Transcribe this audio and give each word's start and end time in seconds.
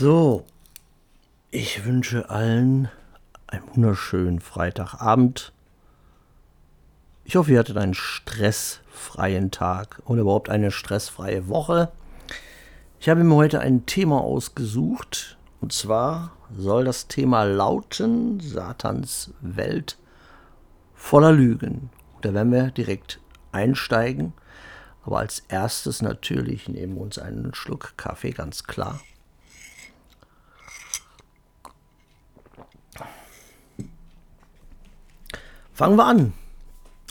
So, 0.00 0.46
ich 1.50 1.84
wünsche 1.84 2.30
allen 2.30 2.88
einen 3.46 3.64
wunderschönen 3.74 4.40
Freitagabend. 4.40 5.52
Ich 7.26 7.36
hoffe, 7.36 7.52
ihr 7.52 7.58
hattet 7.58 7.76
einen 7.76 7.92
stressfreien 7.92 9.50
Tag 9.50 10.00
und 10.06 10.18
überhaupt 10.18 10.48
eine 10.48 10.70
stressfreie 10.70 11.48
Woche. 11.48 11.92
Ich 12.98 13.10
habe 13.10 13.22
mir 13.24 13.34
heute 13.34 13.60
ein 13.60 13.84
Thema 13.84 14.22
ausgesucht 14.22 15.36
und 15.60 15.74
zwar 15.74 16.32
soll 16.56 16.86
das 16.86 17.06
Thema 17.08 17.44
lauten 17.44 18.40
Satans 18.40 19.34
Welt 19.42 19.98
voller 20.94 21.32
Lügen. 21.32 21.90
Da 22.22 22.32
werden 22.32 22.52
wir 22.52 22.70
direkt 22.70 23.20
einsteigen. 23.52 24.32
Aber 25.04 25.18
als 25.18 25.40
erstes 25.48 26.00
natürlich 26.00 26.70
nehmen 26.70 26.94
wir 26.94 27.02
uns 27.02 27.18
einen 27.18 27.52
Schluck 27.52 27.98
Kaffee, 27.98 28.30
ganz 28.30 28.64
klar. 28.64 28.98
Fangen 35.80 35.96
wir 35.96 36.04
an. 36.04 36.34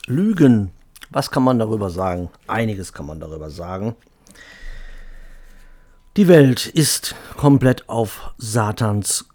Lügen. 0.05 0.69
Was 1.09 1.31
kann 1.31 1.41
man 1.41 1.57
darüber 1.57 1.89
sagen? 1.89 2.29
Einiges 2.45 2.93
kann 2.93 3.07
man 3.07 3.19
darüber 3.19 3.49
sagen. 3.49 3.95
Die 6.17 6.27
Welt 6.27 6.67
ist 6.67 7.15
komplett 7.35 7.89
auf 7.89 8.31
Satans 8.37 9.27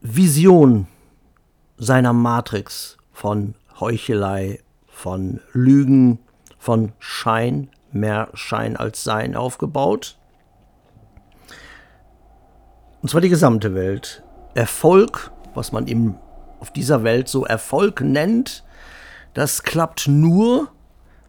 Vision 0.00 0.86
seiner 1.76 2.14
Matrix 2.14 2.96
von 3.12 3.56
Heuchelei, 3.78 4.60
von 4.86 5.40
Lügen, 5.52 6.18
von 6.58 6.92
Schein, 6.98 7.68
mehr 7.92 8.30
Schein 8.32 8.78
als 8.78 9.04
Sein 9.04 9.36
aufgebaut. 9.36 10.16
Und 13.02 13.10
zwar 13.10 13.20
die 13.20 13.28
gesamte 13.28 13.74
Welt. 13.74 14.22
Erfolg, 14.54 15.30
was 15.52 15.72
man 15.72 15.86
im 15.86 16.14
auf 16.60 16.70
dieser 16.70 17.04
Welt 17.04 17.28
so 17.28 17.44
Erfolg 17.44 18.00
nennt, 18.00 18.64
das 19.34 19.62
klappt 19.62 20.08
nur, 20.08 20.68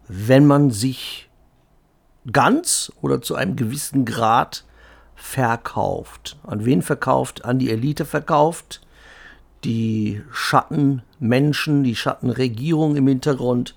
wenn 0.07 0.45
man 0.45 0.71
sich 0.71 1.29
ganz 2.31 2.91
oder 3.01 3.21
zu 3.21 3.35
einem 3.35 3.55
gewissen 3.55 4.05
Grad 4.05 4.63
verkauft. 5.15 6.37
An 6.43 6.63
wen 6.63 6.81
verkauft? 6.81 7.43
An 7.43 7.59
die 7.59 7.71
Elite 7.71 8.05
verkauft. 8.05 8.81
Die 9.63 10.21
Schattenmenschen, 10.31 11.83
die 11.83 11.95
Schattenregierung 11.95 12.95
im 12.95 13.07
Hintergrund. 13.07 13.75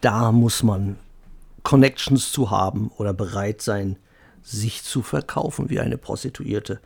Da 0.00 0.32
muss 0.32 0.62
man 0.62 0.96
Connections 1.62 2.32
zu 2.32 2.50
haben 2.50 2.90
oder 2.96 3.12
bereit 3.12 3.62
sein, 3.62 3.96
sich 4.42 4.82
zu 4.82 5.02
verkaufen 5.02 5.70
wie 5.70 5.80
eine 5.80 5.98
Prostituierte. 5.98 6.80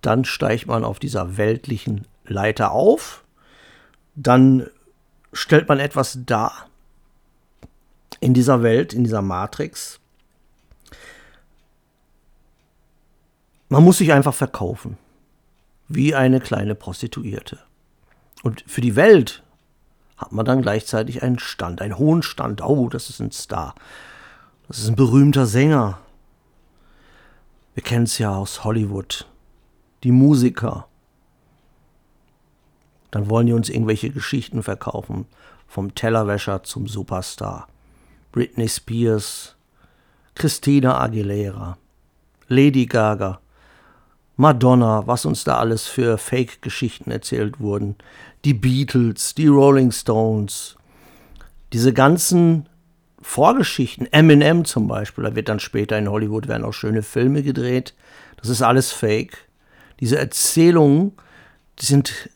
Dann 0.00 0.24
steigt 0.24 0.66
man 0.66 0.84
auf 0.84 0.98
dieser 0.98 1.36
weltlichen 1.36 2.06
Leiter 2.30 2.72
auf, 2.72 3.24
dann 4.14 4.68
stellt 5.32 5.68
man 5.68 5.78
etwas 5.78 6.18
dar 6.26 6.68
in 8.20 8.34
dieser 8.34 8.62
Welt, 8.62 8.92
in 8.92 9.04
dieser 9.04 9.22
Matrix. 9.22 10.00
Man 13.68 13.84
muss 13.84 13.98
sich 13.98 14.12
einfach 14.12 14.34
verkaufen, 14.34 14.96
wie 15.88 16.14
eine 16.14 16.40
kleine 16.40 16.74
Prostituierte. 16.74 17.58
Und 18.42 18.64
für 18.66 18.80
die 18.80 18.96
Welt 18.96 19.42
hat 20.16 20.32
man 20.32 20.44
dann 20.44 20.62
gleichzeitig 20.62 21.22
einen 21.22 21.38
Stand, 21.38 21.80
einen 21.80 21.98
hohen 21.98 22.22
Stand. 22.22 22.62
Oh, 22.62 22.88
das 22.88 23.08
ist 23.10 23.20
ein 23.20 23.30
Star. 23.30 23.74
Das 24.66 24.78
ist 24.78 24.88
ein 24.88 24.96
berühmter 24.96 25.46
Sänger. 25.46 25.98
Wir 27.74 27.82
kennen 27.82 28.04
es 28.04 28.18
ja 28.18 28.34
aus 28.34 28.64
Hollywood. 28.64 29.26
Die 30.02 30.10
Musiker, 30.10 30.87
dann 33.10 33.30
wollen 33.30 33.46
die 33.46 33.52
uns 33.52 33.68
irgendwelche 33.68 34.10
Geschichten 34.10 34.62
verkaufen. 34.62 35.26
Vom 35.66 35.94
Tellerwäscher 35.94 36.62
zum 36.62 36.86
Superstar. 36.86 37.68
Britney 38.32 38.68
Spears, 38.68 39.56
Christina 40.34 41.00
Aguilera, 41.00 41.78
Lady 42.48 42.86
Gaga, 42.86 43.40
Madonna, 44.36 45.06
was 45.06 45.24
uns 45.24 45.44
da 45.44 45.58
alles 45.58 45.86
für 45.86 46.16
Fake-Geschichten 46.16 47.10
erzählt 47.10 47.58
wurden. 47.58 47.96
Die 48.44 48.54
Beatles, 48.54 49.34
die 49.34 49.48
Rolling 49.48 49.90
Stones, 49.90 50.76
diese 51.72 51.92
ganzen 51.92 52.68
Vorgeschichten, 53.20 54.06
Eminem 54.12 54.64
zum 54.64 54.86
Beispiel, 54.86 55.24
da 55.24 55.34
wird 55.34 55.48
dann 55.48 55.58
später 55.58 55.98
in 55.98 56.08
Hollywood 56.08 56.46
werden 56.46 56.64
auch 56.64 56.72
schöne 56.72 57.02
Filme 57.02 57.42
gedreht. 57.42 57.94
Das 58.36 58.48
ist 58.48 58.62
alles 58.62 58.92
Fake. 58.92 59.48
Diese 59.98 60.18
Erzählungen, 60.18 61.12
die 61.80 61.86
sind 61.86 62.30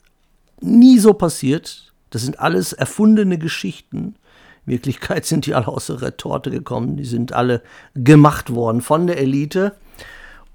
nie 0.62 0.98
so 0.98 1.14
passiert. 1.14 1.92
Das 2.10 2.22
sind 2.22 2.40
alles 2.40 2.72
erfundene 2.72 3.38
Geschichten. 3.38 4.16
In 4.66 4.72
Wirklichkeit 4.72 5.24
sind 5.24 5.46
die 5.46 5.54
alle 5.54 5.68
aus 5.68 5.86
der 5.86 6.02
Retorte 6.02 6.50
gekommen. 6.50 6.96
Die 6.96 7.04
sind 7.04 7.32
alle 7.32 7.62
gemacht 7.94 8.54
worden 8.54 8.80
von 8.80 9.06
der 9.06 9.18
Elite, 9.18 9.74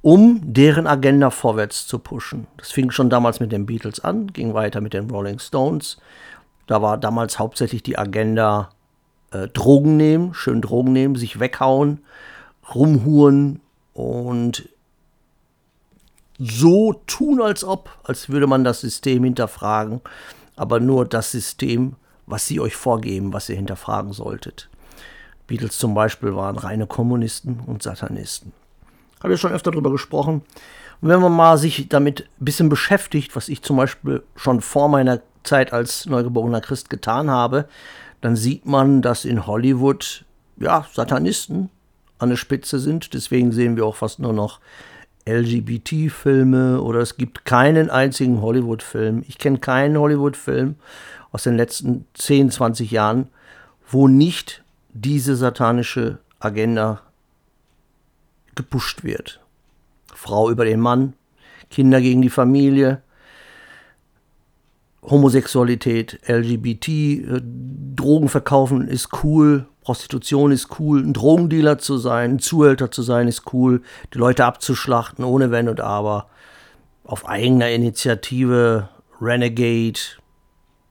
um 0.02 0.42
deren 0.44 0.88
Agenda 0.88 1.30
vorwärts 1.30 1.88
zu 1.88 2.00
pushen. 2.00 2.48
Das 2.58 2.72
fing 2.72 2.92
schon 2.92 3.10
damals 3.10 3.40
mit 3.40 3.52
den 3.52 3.66
Beatles 3.66 4.00
an, 4.00 4.28
ging 4.28 4.54
weiter 4.54 4.82
mit 4.82 4.94
den 4.94 5.10
Rolling 5.10 5.40
Stones. 5.40 5.98
Da 6.68 6.82
war 6.82 6.98
damals 6.98 7.40
hauptsächlich 7.40 7.84
die 7.84 7.98
Agenda 7.98 8.70
äh, 9.32 9.48
Drogen 9.48 9.98
nehmen, 9.98 10.34
schön 10.34 10.62
Drogen 10.62 10.94
nehmen, 10.94 11.16
sich 11.16 11.40
weghauen, 11.40 12.00
rumhuren 12.74 13.62
und 13.94 14.70
so 16.40 16.94
tun, 17.08 17.42
als 17.42 17.64
ob, 17.64 17.90
als 18.04 18.30
würde 18.30 18.48
man 18.48 18.64
das 18.64 18.82
System 18.82 19.24
hinterfragen, 19.24 20.02
aber 20.56 20.80
nur 20.80 21.06
das 21.06 21.32
System, 21.32 21.96
was 22.26 22.46
sie 22.46 22.60
euch 22.60 22.76
vorgeben, 22.76 23.34
was 23.34 23.50
ihr 23.50 23.56
hinterfragen 23.56 24.14
solltet. 24.14 24.70
Beatles 25.48 25.78
zum 25.78 25.94
Beispiel 25.94 26.36
waren 26.36 26.58
reine 26.58 26.88
Kommunisten 26.88 27.62
und 27.66 27.82
Satanisten. 27.82 28.52
Habe 29.24 29.34
ich 29.34 29.42
schon 29.42 29.54
öfter 29.54 29.72
darüber 29.72 29.92
gesprochen. 29.92 30.42
Und 31.02 31.10
wenn 31.10 31.22
man 31.22 31.32
mal 31.32 31.58
sich 31.58 31.88
damit 31.90 32.30
ein 32.40 32.46
bisschen 32.46 32.70
beschäftigt, 32.70 33.36
was 33.36 33.50
ich 33.50 33.62
zum 33.62 33.78
Beispiel 33.78 34.24
schon 34.36 34.62
vor 34.62 34.90
meiner 34.90 35.22
Zeit 35.44 35.74
als 35.74 36.06
neugeborener 36.06 36.62
Christ 36.62 36.90
getan 36.90 37.30
habe, 37.30 37.68
dann 38.22 38.36
sieht 38.36 38.66
man, 38.66 39.02
dass 39.02 39.26
in 39.26 39.48
Hollywood 39.48 40.26
ja 40.58 40.86
Satanisten 40.94 41.70
an 42.20 42.30
der 42.30 42.36
Spitze 42.36 42.80
sind. 42.80 43.14
Deswegen 43.14 43.52
sehen 43.52 43.76
wir 43.78 43.86
auch 43.86 43.96
fast 43.96 44.20
nur 44.20 44.34
noch 44.34 44.60
LGBT-Filme 45.28 46.82
oder 46.82 47.00
es 47.00 47.18
gibt 47.18 47.46
keinen 47.46 47.90
einzigen 47.90 48.42
Hollywood-Film. 48.42 49.24
Ich 49.28 49.38
kenne 49.38 49.60
keinen 49.60 49.98
Hollywood-Film 49.98 50.76
aus 51.32 51.44
den 51.44 51.58
letzten 51.58 52.06
10, 52.14 52.52
20 52.52 52.92
Jahren, 52.92 53.28
wo 53.90 54.08
nicht 54.08 54.64
diese 54.94 55.36
satanische 55.36 56.20
Agenda 56.40 57.02
gepusht 58.56 59.04
wird. 59.04 59.42
Frau 60.14 60.50
über 60.50 60.66
den 60.66 60.80
Mann, 60.80 61.14
Kinder 61.70 62.02
gegen 62.02 62.22
die 62.22 62.30
Familie, 62.30 63.02
Homosexualität, 65.04 66.20
LGBT, 66.28 66.88
äh, 66.90 67.42
Drogen 67.96 68.30
verkaufen 68.30 68.88
ist 68.88 69.24
cool, 69.24 69.66
Prostitution 69.88 70.52
ist 70.52 70.82
cool, 70.82 71.02
ein 71.02 71.14
Drogendealer 71.14 71.78
zu 71.78 71.98
sein, 71.98 72.32
ein 72.32 72.40
Zuhälter 72.40 72.92
zu 72.92 73.04
sein 73.04 73.30
ist 73.30 73.54
cool, 73.54 73.82
die 74.14 74.18
Leute 74.18 74.44
abzuschlachten 74.44 75.24
ohne 75.24 75.50
Wenn 75.50 75.70
und 75.70 75.80
Aber, 75.80 76.28
auf 77.06 77.26
eigener 77.26 77.70
Initiative, 77.70 78.90
Renegade, 79.22 79.98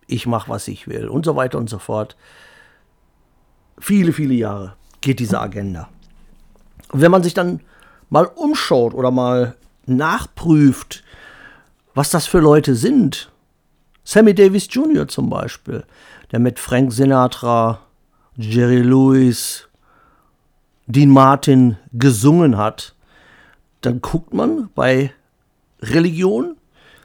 ich 0.07 0.27
mach 0.27 0.49
was 0.49 0.67
ich 0.67 0.89
will 0.89 1.09
und 1.09 1.27
so 1.27 1.37
weiter 1.37 1.59
und 1.59 1.69
so 1.69 1.79
fort. 1.79 2.17
Viele, 3.79 4.15
viele 4.15 4.33
Jahre 4.33 4.77
geht 5.03 5.21
diese 5.21 5.41
Agenda. 5.41 5.91
Und 6.91 7.03
wenn 7.03 7.11
man 7.11 7.23
sich 7.23 7.35
dann 7.35 7.61
mal 8.09 8.25
umschaut 8.25 8.95
oder 8.95 9.11
mal 9.11 9.57
nachprüft, 9.85 11.05
was 11.93 12.09
das 12.09 12.27
für 12.27 12.41
Leute 12.41 12.75
sind, 12.75 13.31
Sammy 14.05 14.35
Davis 14.35 14.69
Jr. 14.71 15.07
zum 15.07 15.29
Beispiel, 15.29 15.85
der 16.33 16.39
mit 16.39 16.59
Frank 16.59 16.95
Sinatra, 16.95 17.81
Jerry 18.37 18.83
Lewis, 18.83 19.69
Dean 20.87 21.11
Martin 21.11 21.79
gesungen 21.93 22.57
hat, 22.57 22.95
dann 23.81 24.01
guckt 24.01 24.35
man 24.35 24.69
bei 24.75 25.13
Religion, 25.81 26.57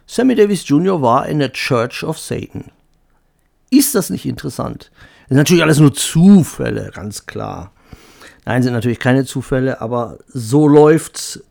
Sammy 0.05 0.35
Davis 0.35 0.67
Jr. 0.67 1.01
war 1.01 1.27
in 1.27 1.39
der 1.39 1.53
Church 1.53 2.03
of 2.03 2.19
Satan. 2.19 2.65
Ist 3.69 3.95
das 3.95 4.09
nicht 4.09 4.25
interessant? 4.25 4.91
Das 5.21 5.29
sind 5.29 5.37
natürlich 5.37 5.63
alles 5.63 5.79
nur 5.79 5.93
Zufälle, 5.93 6.91
ganz 6.93 7.25
klar. 7.25 7.71
Nein, 8.45 8.63
sind 8.63 8.73
natürlich 8.73 8.99
keine 8.99 9.23
Zufälle, 9.23 9.79
aber 9.79 10.17
so 10.27 10.67
läuft's. 10.67 11.41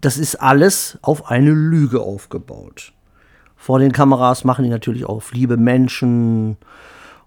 Das 0.00 0.18
ist 0.18 0.36
alles 0.36 0.98
auf 1.02 1.30
eine 1.30 1.52
Lüge 1.52 2.00
aufgebaut. 2.00 2.92
Vor 3.56 3.78
den 3.78 3.92
Kameras 3.92 4.44
machen 4.44 4.64
die 4.64 4.70
natürlich 4.70 5.04
auch 5.04 5.22
liebe 5.32 5.56
Menschen 5.56 6.56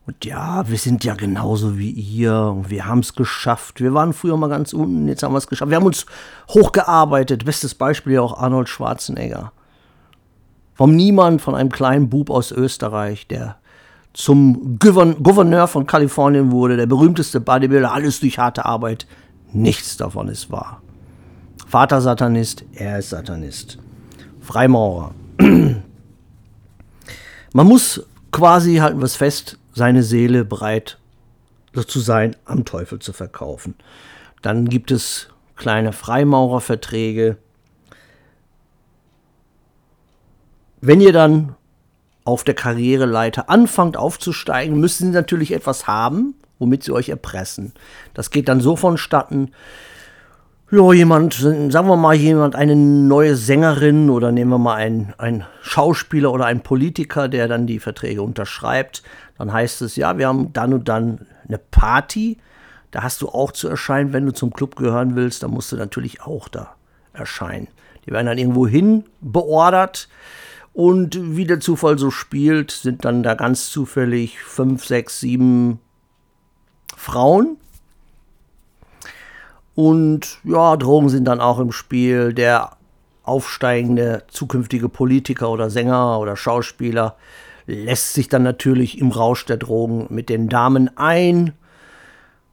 Und 0.07 0.25
ja, 0.25 0.67
wir 0.67 0.77
sind 0.77 1.03
ja 1.03 1.13
genauso 1.13 1.77
wie 1.77 1.91
ihr 1.91 2.35
und 2.35 2.69
wir 2.69 2.85
haben 2.85 2.99
es 2.99 3.13
geschafft. 3.13 3.81
Wir 3.81 3.93
waren 3.93 4.13
früher 4.13 4.35
mal 4.35 4.49
ganz 4.49 4.73
unten, 4.73 5.07
jetzt 5.07 5.21
haben 5.21 5.33
wir 5.33 5.37
es 5.37 5.47
geschafft. 5.47 5.69
Wir 5.69 5.77
haben 5.77 5.85
uns 5.85 6.05
hochgearbeitet. 6.49 7.45
Bestes 7.45 7.75
Beispiel 7.75 8.13
ja 8.13 8.21
auch 8.21 8.37
Arnold 8.37 8.67
Schwarzenegger. 8.67 9.51
Vom 10.73 10.95
Niemand, 10.95 11.41
von 11.41 11.53
einem 11.53 11.71
kleinen 11.71 12.09
Bub 12.09 12.31
aus 12.31 12.51
Österreich, 12.51 13.27
der 13.27 13.57
zum 14.13 14.79
Gouverneur 14.79 15.67
von 15.67 15.85
Kalifornien 15.85 16.51
wurde, 16.51 16.77
der 16.77 16.87
berühmteste 16.87 17.39
Bodybuilder, 17.39 17.93
alles 17.93 18.19
durch 18.19 18.39
harte 18.39 18.65
Arbeit. 18.65 19.05
Nichts 19.53 19.97
davon 19.97 20.27
ist 20.27 20.51
wahr. 20.51 20.81
Vater 21.67 22.01
Satanist, 22.01 22.65
er 22.73 22.99
ist 22.99 23.11
Satanist. 23.11 23.77
Freimaurer. 24.41 25.11
Man 27.53 27.67
muss 27.67 28.05
quasi, 28.31 28.77
halten 28.77 28.99
wir 28.99 29.05
es 29.05 29.15
fest, 29.15 29.57
seine 29.73 30.03
Seele 30.03 30.45
bereit 30.45 30.97
zu 31.87 31.99
sein, 31.99 32.35
am 32.45 32.65
Teufel 32.65 32.99
zu 32.99 33.13
verkaufen. 33.13 33.75
Dann 34.41 34.67
gibt 34.67 34.91
es 34.91 35.29
kleine 35.55 35.93
Freimaurerverträge. 35.93 37.37
Wenn 40.81 40.99
ihr 40.99 41.13
dann 41.13 41.55
auf 42.23 42.43
der 42.43 42.55
Karriereleiter 42.55 43.49
anfangt 43.49 43.97
aufzusteigen, 43.97 44.79
müssen 44.79 45.07
sie 45.07 45.13
natürlich 45.13 45.53
etwas 45.53 45.87
haben, 45.87 46.35
womit 46.59 46.83
sie 46.83 46.91
euch 46.91 47.09
erpressen. 47.09 47.73
Das 48.13 48.31
geht 48.31 48.47
dann 48.47 48.61
so 48.61 48.75
vonstatten, 48.75 49.51
ja, 50.71 50.93
jemand, 50.93 51.33
sagen 51.33 51.87
wir 51.89 51.97
mal 51.97 52.15
jemand, 52.15 52.55
eine 52.55 52.77
neue 52.77 53.35
Sängerin 53.35 54.09
oder 54.09 54.31
nehmen 54.31 54.51
wir 54.51 54.57
mal 54.57 54.75
einen, 54.75 55.13
einen 55.17 55.43
Schauspieler 55.61 56.31
oder 56.31 56.45
einen 56.45 56.61
Politiker, 56.61 57.27
der 57.27 57.49
dann 57.49 57.67
die 57.67 57.79
Verträge 57.79 58.21
unterschreibt, 58.21 59.03
dann 59.41 59.51
heißt 59.51 59.81
es, 59.81 59.95
ja, 59.95 60.19
wir 60.19 60.27
haben 60.27 60.53
dann 60.53 60.71
und 60.71 60.87
dann 60.87 61.25
eine 61.47 61.57
Party, 61.57 62.37
da 62.91 63.01
hast 63.01 63.23
du 63.23 63.29
auch 63.29 63.51
zu 63.51 63.67
erscheinen, 63.67 64.13
wenn 64.13 64.27
du 64.27 64.33
zum 64.33 64.53
Club 64.53 64.75
gehören 64.75 65.15
willst, 65.15 65.41
dann 65.41 65.49
musst 65.49 65.71
du 65.71 65.77
natürlich 65.77 66.21
auch 66.21 66.47
da 66.47 66.75
erscheinen. 67.11 67.67
Die 68.05 68.11
werden 68.11 68.27
dann 68.27 68.37
irgendwo 68.37 68.67
hin 68.67 69.05
beordert 69.19 70.09
und 70.73 71.35
wie 71.35 71.45
der 71.45 71.59
Zufall 71.59 71.97
so 71.97 72.11
spielt, 72.11 72.69
sind 72.69 73.03
dann 73.03 73.23
da 73.23 73.33
ganz 73.33 73.71
zufällig 73.71 74.39
fünf, 74.43 74.85
sechs, 74.85 75.19
sieben 75.19 75.79
Frauen. 76.95 77.57
Und 79.73 80.37
ja, 80.43 80.77
Drogen 80.77 81.09
sind 81.09 81.25
dann 81.25 81.41
auch 81.41 81.57
im 81.57 81.71
Spiel. 81.71 82.31
Der 82.33 82.77
aufsteigende 83.23 84.23
zukünftige 84.27 84.87
Politiker 84.87 85.49
oder 85.49 85.71
Sänger 85.71 86.19
oder 86.19 86.35
Schauspieler 86.35 87.15
lässt 87.71 88.13
sich 88.13 88.27
dann 88.27 88.43
natürlich 88.43 88.99
im 88.99 89.11
Rausch 89.11 89.45
der 89.45 89.57
Drogen 89.57 90.07
mit 90.09 90.29
den 90.29 90.49
Damen 90.49 90.95
ein. 90.97 91.53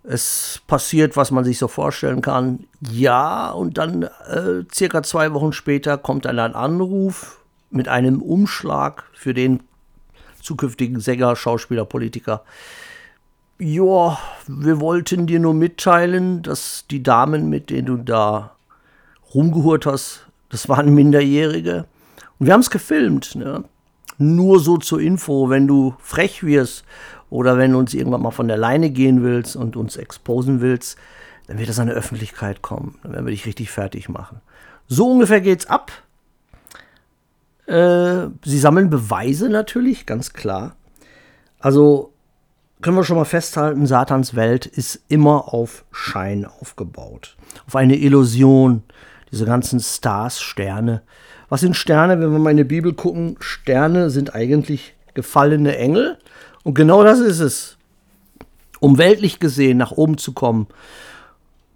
Es 0.05 0.63
passiert, 0.67 1.17
was 1.17 1.31
man 1.31 1.45
sich 1.45 1.59
so 1.59 1.69
vorstellen 1.69 2.23
kann. 2.23 2.65
Ja, 2.91 3.51
und 3.51 3.77
dann 3.79 4.05
äh, 4.05 4.65
circa 4.73 5.03
zwei 5.03 5.35
Wochen 5.35 5.53
später 5.53 5.99
kommt 5.99 6.25
dann 6.25 6.39
ein 6.39 6.55
Anruf 6.55 7.45
mit 7.71 7.89
einem 7.89 8.23
Umschlag 8.23 9.05
für 9.13 9.35
den 9.35 9.63
zukünftigen 10.41 11.01
Sänger, 11.01 11.37
Schauspieler, 11.37 11.85
Politiker. 11.85 12.43
Ja, 13.59 14.19
wir 14.47 14.81
wollten 14.81 15.27
dir 15.27 15.41
nur 15.41 15.53
mitteilen, 15.53 16.43
dass 16.43 16.87
die 16.91 17.03
Damen, 17.03 17.51
mit 17.51 17.71
denen 17.71 17.87
du 17.87 17.97
da 17.97 18.53
rumgehurt 19.35 19.85
hast, 19.85 20.27
das 20.49 20.69
waren 20.69 20.95
Minderjährige. 20.95 21.87
Und 22.39 22.47
wir 22.47 22.55
haben 22.55 22.61
es 22.61 22.71
gefilmt. 22.71 23.35
Ne? 23.35 23.65
Nur 24.19 24.61
so 24.61 24.77
zur 24.77 25.01
Info, 25.01 25.49
wenn 25.49 25.67
du 25.67 25.95
frech 25.99 26.45
wirst 26.45 26.85
oder 27.31 27.57
wenn 27.57 27.73
du 27.73 27.79
uns 27.79 27.95
irgendwann 27.95 28.23
mal 28.23 28.31
von 28.31 28.49
der 28.49 28.57
Leine 28.57 28.91
gehen 28.91 29.23
willst 29.23 29.57
und 29.57 29.77
uns 29.77 29.97
exposen 29.97 30.61
willst, 30.61 30.99
dann 31.47 31.59
wird 31.59 31.69
das 31.69 31.79
an 31.79 31.87
die 31.87 31.95
Öffentlichkeit 31.95 32.61
kommen. 32.61 32.99
Dann 33.03 33.13
werden 33.13 33.27
wir 33.27 33.31
dich 33.31 33.47
richtig 33.47 33.71
fertig 33.71 34.09
machen. 34.09 34.41
So 34.87 35.11
ungefähr 35.11 35.41
geht's 35.41 35.67
ab. 35.67 35.93
Äh, 37.67 38.29
sie 38.45 38.59
sammeln 38.59 38.91
Beweise 38.91 39.49
natürlich, 39.49 40.07
ganz 40.07 40.33
klar. 40.33 40.77
Also 41.59 42.13
können 42.81 42.97
wir 42.97 43.05
schon 43.05 43.17
mal 43.17 43.25
festhalten, 43.25 43.87
Satans 43.87 44.37
Welt 44.37 44.67
ist 44.67 45.03
immer 45.09 45.53
auf 45.53 45.85
Schein 45.91 46.45
aufgebaut. 46.45 47.37
Auf 47.67 47.77
eine 47.77 47.97
Illusion. 47.97 48.85
Diese 49.31 49.45
ganzen 49.45 49.81
Stars, 49.81 50.41
Sterne. 50.41 51.03
Was 51.49 51.61
sind 51.61 51.77
Sterne, 51.77 52.21
wenn 52.21 52.33
wir 52.33 52.39
mal 52.39 52.51
in 52.51 52.59
die 52.59 52.65
Bibel 52.65 52.93
gucken? 52.93 53.37
Sterne 53.41 54.11
sind 54.11 54.35
eigentlich 54.35 54.95
gefallene 55.15 55.77
Engel. 55.77 56.19
Und 56.63 56.75
genau 56.75 57.03
das 57.03 57.21
ist 57.21 57.41
es. 57.41 57.77
Um 58.81 58.99
weltlich 58.99 59.41
gesehen 59.41 59.79
nach 59.79 59.93
oben 59.93 60.19
zu 60.19 60.33
kommen, 60.33 60.69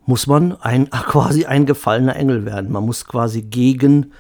muss 0.07 0.27
man 0.27 0.61
ein, 0.61 0.91
quasi 0.91 1.47
ein 1.47 1.67
gefallener 1.67 2.17
Engel 2.17 2.45
werden. 2.45 2.71
Man 2.71 2.85
muss 2.85 3.07
quasi 3.07 3.43
gegen 3.43 4.13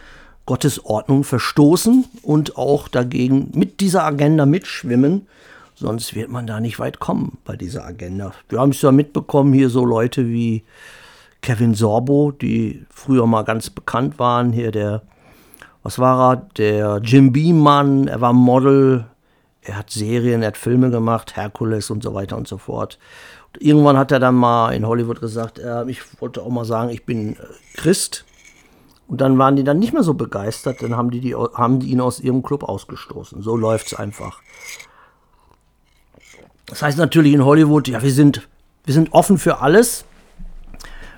Gottes 0.46 0.84
Ordnung 0.84 1.22
verstoßen 1.22 2.04
und 2.22 2.56
auch 2.56 2.88
dagegen 2.88 3.52
mit 3.54 3.80
dieser 3.80 4.04
Agenda 4.04 4.46
mitschwimmen. 4.46 5.26
Sonst 5.74 6.14
wird 6.14 6.30
man 6.30 6.46
da 6.46 6.60
nicht 6.60 6.78
weit 6.78 6.98
kommen 6.98 7.38
bei 7.44 7.56
dieser 7.56 7.84
Agenda. 7.84 8.32
Wir 8.48 8.60
haben 8.60 8.70
es 8.70 8.82
ja 8.82 8.92
mitbekommen, 8.92 9.52
hier 9.52 9.68
so 9.68 9.84
Leute 9.84 10.28
wie 10.28 10.64
Kevin 11.40 11.74
Sorbo, 11.74 12.30
die 12.30 12.84
früher 12.90 13.26
mal 13.26 13.42
ganz 13.42 13.70
bekannt 13.70 14.18
waren. 14.18 14.52
Hier 14.52 14.70
der, 14.70 15.02
was 15.82 15.98
war 15.98 16.32
er? 16.32 16.36
Der 16.56 17.00
Jim 17.02 17.32
Beam-Mann, 17.32 18.08
er 18.08 18.20
war 18.20 18.32
Model, 18.32 19.06
er 19.62 19.76
hat 19.78 19.90
Serien, 19.90 20.42
er 20.42 20.48
hat 20.48 20.56
Filme 20.56 20.90
gemacht, 20.90 21.36
Herkules 21.36 21.90
und 21.90 22.02
so 22.02 22.14
weiter 22.14 22.36
und 22.36 22.48
so 22.48 22.58
fort. 22.58 22.98
Und 23.52 23.62
irgendwann 23.62 23.96
hat 23.96 24.12
er 24.12 24.20
dann 24.20 24.34
mal 24.34 24.72
in 24.72 24.86
Hollywood 24.86 25.20
gesagt, 25.20 25.58
äh, 25.58 25.84
ich 25.88 26.00
wollte 26.20 26.42
auch 26.42 26.50
mal 26.50 26.64
sagen, 26.64 26.90
ich 26.90 27.04
bin 27.04 27.34
äh, 27.34 27.36
Christ. 27.74 28.24
Und 29.08 29.20
dann 29.20 29.36
waren 29.38 29.56
die 29.56 29.64
dann 29.64 29.78
nicht 29.78 29.92
mehr 29.92 30.02
so 30.02 30.14
begeistert, 30.14 30.82
dann 30.82 30.96
haben 30.96 31.10
die, 31.10 31.20
die, 31.20 31.34
haben 31.34 31.80
die 31.80 31.90
ihn 31.90 32.00
aus 32.00 32.18
ihrem 32.18 32.42
Club 32.42 32.64
ausgestoßen. 32.64 33.42
So 33.42 33.56
läuft 33.56 33.88
es 33.88 33.94
einfach. 33.94 34.40
Das 36.66 36.80
heißt 36.80 36.96
natürlich 36.96 37.34
in 37.34 37.44
Hollywood, 37.44 37.88
ja, 37.88 38.02
wir 38.02 38.12
sind, 38.12 38.48
wir 38.84 38.94
sind 38.94 39.12
offen 39.12 39.36
für 39.36 39.60
alles. 39.60 40.06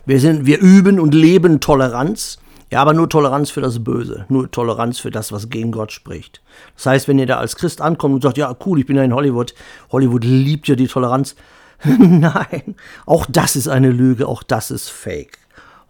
Wir, 0.07 0.21
sind, 0.21 0.45
wir 0.45 0.59
üben 0.59 0.99
und 0.99 1.15
leben 1.15 1.61
Toleranz. 1.61 2.39
Ja, 2.71 2.81
aber 2.81 2.95
nur 2.95 3.09
Toleranz 3.09 3.51
für 3.51 3.61
das 3.61 3.85
Böse, 3.85 4.25
nur 4.29 4.51
Toleranz 4.51 4.99
für 4.99 5.11
das, 5.11 5.33
was 5.33 5.51
gegen 5.51 5.71
Gott 5.71 5.93
spricht. 5.93 6.43
Das 6.77 6.87
heißt, 6.87 7.09
wenn 7.09 7.19
ihr 7.19 7.27
da 7.27 7.39
als 7.39 7.57
Christ 7.57 7.81
ankommt 7.81 8.15
und 8.15 8.23
sagt, 8.23 8.39
ja, 8.39 8.55
cool, 8.65 8.81
ich 8.81 8.87
bin 8.87 8.97
ja 8.97 9.05
in 9.05 9.15
Hollywood, 9.15 9.55
Hollywood 9.93 10.25
liebt 10.25 10.67
ja 10.69 10.75
die 10.75 10.89
Toleranz. 10.89 11.37
Nein, 11.85 12.75
auch 13.07 13.27
das 13.29 13.57
ist 13.57 13.69
eine 13.69 13.91
Lüge, 13.91 14.27
auch 14.27 14.43
das 14.43 14.71
ist 14.71 14.89
Fake. 14.89 15.39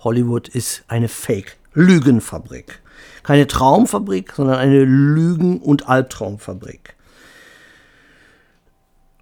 Hollywood 0.00 0.48
ist 0.48 0.84
eine 0.88 1.08
Fake. 1.08 1.56
Lügenfabrik. 1.72 2.80
Keine 3.22 3.46
Traumfabrik, 3.46 4.32
sondern 4.36 4.56
eine 4.56 4.84
Lügen- 4.84 5.60
und 5.60 5.88
Albtraumfabrik. 5.88 6.94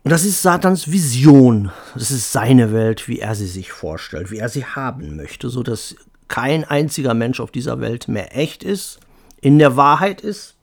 Und 0.05 0.11
das 0.11 0.25
ist 0.25 0.43
Satans 0.43 0.91
Vision. 0.91 1.71
Das 1.95 2.11
ist 2.11 2.33
seine 2.33 2.73
Welt, 2.73 3.07
wie 3.09 3.21
er 3.21 3.35
sie 3.35 3.47
sich 3.47 3.71
vorstellt, 3.71 4.31
wie 4.31 4.39
er 4.39 4.49
sie 4.49 4.65
haben 4.65 5.17
möchte, 5.17 5.49
so 5.49 5.63
dass 5.63 5.95
kein 6.33 6.65
einziger 6.65 7.13
Mensch 7.13 7.41
auf 7.41 7.51
dieser 7.51 7.83
Welt 7.83 8.09
mehr 8.09 8.35
echt 8.35 8.65
ist, 8.65 9.01
in 9.43 9.59
der 9.59 9.77
Wahrheit 9.77 10.23
ist. 10.23 10.55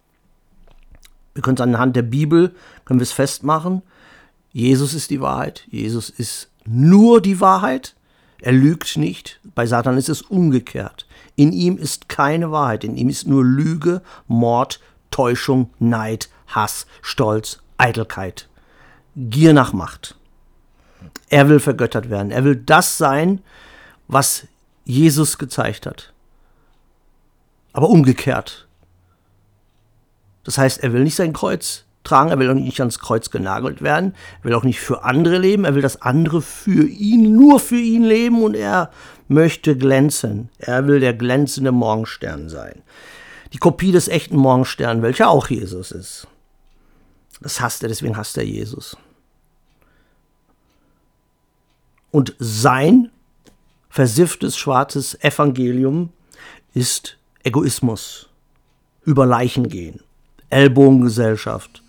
Wir 1.36 1.44
können 1.44 1.58
es 1.58 1.62
anhand 1.62 1.96
der 1.96 2.02
Bibel, 2.02 2.56
können 2.86 3.00
wir 3.00 3.04
es 3.04 3.12
festmachen. 3.12 3.84
Jesus 4.52 4.96
ist 4.96 5.12
die 5.12 5.22
Wahrheit. 5.22 5.68
Jesus 5.70 6.10
ist 6.10 6.50
nur 6.66 7.22
die 7.22 7.40
Wahrheit. 7.40 7.96
Er 8.42 8.52
lügt 8.52 8.98
nicht. 8.98 9.40
Bei 9.54 9.68
Satan 9.68 9.96
ist 9.96 10.10
es 10.10 10.24
umgekehrt. 10.24 11.06
In 11.36 11.54
ihm 11.54 11.78
ist 11.78 12.10
keine 12.10 12.52
Wahrheit. 12.52 12.84
In 12.84 12.98
ihm 12.98 13.08
ist 13.08 13.28
nur 13.28 13.46
Lüge, 13.46 14.02
Mord, 14.28 14.82
Täuschung, 15.12 15.70
Neid, 15.78 16.30
Hass, 16.48 16.88
Stolz, 17.04 17.60
Eitelkeit, 17.78 18.50
Gier 19.16 19.54
nach 19.54 19.72
Macht. 19.72 20.16
Er 21.30 21.48
will 21.48 21.60
vergöttert 21.60 22.10
werden. 22.10 22.32
Er 22.32 22.44
will 22.44 22.56
das 22.56 22.98
sein, 22.98 23.44
was 24.08 24.48
Jesus 24.90 25.38
gezeigt 25.38 25.86
hat. 25.86 26.14
Aber 27.74 27.90
umgekehrt. 27.90 28.68
Das 30.44 30.58
heißt, 30.58 30.84
er 30.84 30.94
will 30.94 31.04
nicht 31.04 31.16
sein 31.16 31.32
Kreuz 31.32 31.86
tragen, 32.04 32.32
er 32.32 32.40
will 32.40 32.50
auch 32.50 32.56
nicht 32.56 32.80
ans 32.80 32.98
Kreuz 32.98 33.30
genagelt 33.30 33.84
werden, 33.84 34.16
er 34.40 34.46
will 34.46 34.56
auch 34.56 34.64
nicht 34.64 34.80
für 34.80 35.04
andere 35.04 35.38
leben, 35.38 35.64
er 35.64 35.76
will, 35.76 35.84
dass 35.84 36.02
andere 36.02 36.42
für 36.42 36.88
ihn, 36.88 37.36
nur 37.36 37.60
für 37.60 37.78
ihn 37.78 38.04
leben 38.04 38.42
und 38.42 38.56
er 38.56 38.90
möchte 39.28 39.78
glänzen. 39.78 40.50
Er 40.58 40.88
will 40.88 41.00
der 41.00 41.14
glänzende 41.14 41.72
Morgenstern 41.72 42.50
sein. 42.50 42.82
Die 43.54 43.60
Kopie 43.60 43.92
des 43.92 44.08
echten 44.08 44.38
Morgensterns, 44.38 45.04
welcher 45.04 45.30
auch 45.30 45.50
Jesus 45.50 45.92
ist. 45.92 46.28
Das 47.42 47.62
hasst 47.62 47.84
er, 47.84 47.90
deswegen 47.90 48.18
hasst 48.18 48.38
er 48.38 48.44
Jesus. 48.44 48.98
Und 52.10 52.34
sein 52.40 53.12
versifftes 54.00 54.56
schwarzes 54.56 55.22
Evangelium 55.22 56.14
ist 56.74 57.18
Egoismus, 57.44 58.30
über 59.04 59.26
Leichen 59.26 59.68
gehen, 59.68 60.00
Ellbogengesellschaft, 60.50 61.84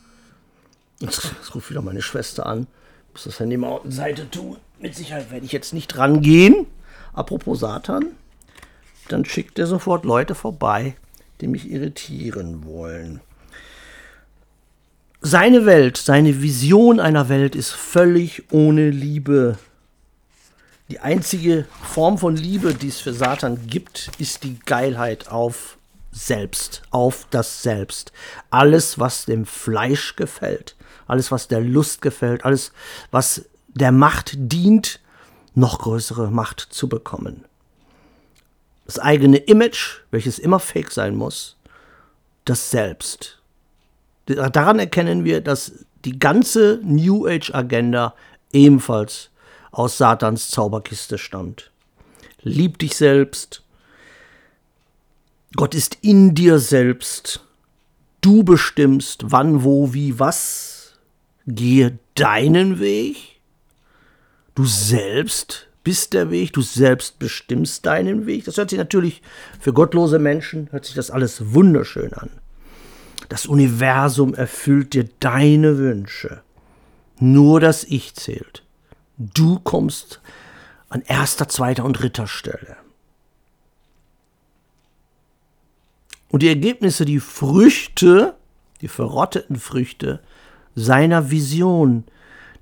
Jetzt, 0.99 1.33
ruft 1.55 1.71
wieder 1.71 1.83
meine 1.83 2.03
Schwester 2.03 2.47
an. 2.47 2.67
Ich 3.07 3.13
muss 3.13 3.23
das 3.23 3.39
Handy 3.39 3.57
mal 3.57 3.69
auf 3.69 3.83
die 3.85 3.93
Seite 3.93 4.29
tun. 4.29 4.57
Mit 4.81 4.97
Sicherheit 4.97 5.31
werde 5.31 5.47
ich 5.47 5.53
jetzt 5.53 5.73
nicht 5.73 5.97
rangehen. 5.99 6.67
Apropos 7.13 7.61
Satan, 7.61 8.07
dann 9.07 9.25
schickt 9.25 9.61
er 9.61 9.69
sofort 9.69 10.05
Leute 10.05 10.35
vorbei, 10.35 10.97
die 11.41 11.47
mich 11.47 11.71
irritieren 11.71 12.65
wollen. 12.65 13.21
Seine 15.21 15.65
Welt, 15.65 15.97
seine 15.97 16.43
Vision 16.43 16.99
einer 16.99 17.29
Welt 17.29 17.55
ist 17.55 17.71
völlig 17.71 18.51
ohne 18.51 18.91
Liebe. 18.91 19.59
Die 20.91 20.99
einzige 20.99 21.67
Form 21.85 22.19
von 22.19 22.35
Liebe, 22.35 22.75
die 22.75 22.89
es 22.89 22.99
für 23.01 23.13
Satan 23.13 23.69
gibt, 23.69 24.11
ist 24.19 24.43
die 24.43 24.59
Geilheit 24.67 25.29
auf 25.29 25.79
selbst, 26.11 26.83
auf 26.91 27.29
das 27.31 27.63
Selbst. 27.63 28.13
Alles, 28.51 28.99
was 28.99 29.25
dem 29.25 29.47
Fleisch 29.47 30.17
gefällt, 30.17 30.75
alles, 31.07 31.31
was 31.31 31.47
der 31.47 31.61
Lust 31.61 32.03
gefällt, 32.03 32.45
alles, 32.45 32.73
was 33.13 33.45
der 33.69 33.93
Macht 33.93 34.33
dient, 34.35 34.99
noch 35.55 35.79
größere 35.79 36.29
Macht 36.29 36.61
zu 36.71 36.89
bekommen. 36.89 37.45
Das 38.87 38.99
eigene 38.99 39.37
Image, 39.37 40.01
welches 40.11 40.41
immer 40.41 40.59
fake 40.59 40.91
sein 40.91 41.15
muss, 41.15 41.57
das 42.45 42.73
Selbst. 42.73 43.41
Daran 44.27 44.81
erkennen 44.81 45.25
wir, 45.25 45.41
dass 45.41 45.71
die 46.05 46.19
ganze 46.19 46.81
New 46.83 47.29
Age-Agenda 47.29 48.15
ebenfalls 48.53 49.31
aus 49.71 49.99
Satans 49.99 50.51
Zauberkiste 50.51 51.19
stammt. 51.19 51.71
Lieb 52.43 52.79
dich 52.79 52.97
selbst, 52.97 53.63
Gott 55.57 55.75
ist 55.75 55.99
in 56.03 56.35
dir 56.35 56.59
selbst. 56.59 57.45
Du 58.21 58.45
bestimmst, 58.45 59.25
wann, 59.27 59.65
wo, 59.65 59.93
wie, 59.93 60.19
was. 60.19 60.93
Gehe 61.47 61.99
deinen 62.15 62.79
Weg. 62.79 63.41
Du 64.55 64.65
selbst 64.65 65.69
bist 65.83 66.13
der 66.13 66.31
Weg, 66.31 66.53
du 66.53 66.61
selbst 66.61 67.19
bestimmst 67.19 67.87
deinen 67.87 68.27
Weg. 68.27 68.45
Das 68.45 68.59
hört 68.59 68.71
sich 68.71 68.79
natürlich 68.79 69.23
für 69.59 69.73
gottlose 69.73 70.19
Menschen, 70.19 70.69
hört 70.71 70.85
sich 70.85 70.95
das 70.95 71.11
alles 71.11 71.55
wunderschön 71.55 72.13
an. 72.13 72.31
Das 73.29 73.47
Universum 73.47 74.35
erfüllt 74.35 74.93
dir 74.93 75.09
deine 75.21 75.79
Wünsche. 75.79 76.43
Nur 77.19 77.61
das 77.61 77.85
Ich 77.85 78.15
zählt. 78.15 78.63
Du 79.21 79.59
kommst 79.59 80.23
an 80.89 81.03
erster, 81.03 81.47
zweiter 81.47 81.85
und 81.85 82.01
dritter 82.01 82.27
Stelle. 82.27 82.79
Und 86.31 86.43
die 86.43 86.49
Ergebnisse, 86.49 87.05
die 87.05 87.21
Früchte, 87.21 88.35
die 88.81 88.89
verrotteten 88.89 89.57
Früchte 89.57 90.21
seiner 90.75 91.31
Vision, 91.31 92.05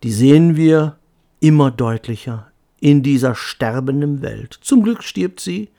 die 0.02 0.10
sehen 0.10 0.56
wir 0.56 0.98
immer 1.38 1.70
deutlicher 1.70 2.50
in 2.80 3.04
dieser 3.04 3.36
sterbenden 3.36 4.20
Welt. 4.20 4.58
Zum 4.60 4.82
Glück 4.82 5.04
stirbt 5.04 5.38
sie. 5.38 5.70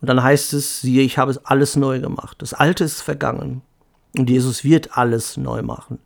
Und 0.00 0.08
dann 0.08 0.22
heißt 0.22 0.52
es, 0.52 0.80
siehe, 0.80 1.02
ich 1.02 1.18
habe 1.18 1.38
alles 1.42 1.74
neu 1.74 1.98
gemacht. 1.98 2.36
Das 2.40 2.54
Alte 2.54 2.84
ist 2.84 3.00
vergangen. 3.00 3.62
Und 4.16 4.30
Jesus 4.30 4.62
wird 4.62 4.96
alles 4.96 5.36
neu 5.36 5.62
machen. 5.62 5.98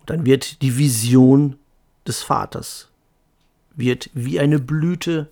Und 0.00 0.10
dann 0.10 0.24
wird 0.24 0.62
die 0.62 0.78
Vision 0.78 1.56
des 2.06 2.22
Vaters, 2.22 2.88
wird 3.74 4.10
wie 4.14 4.40
eine 4.40 4.58
Blüte 4.58 5.28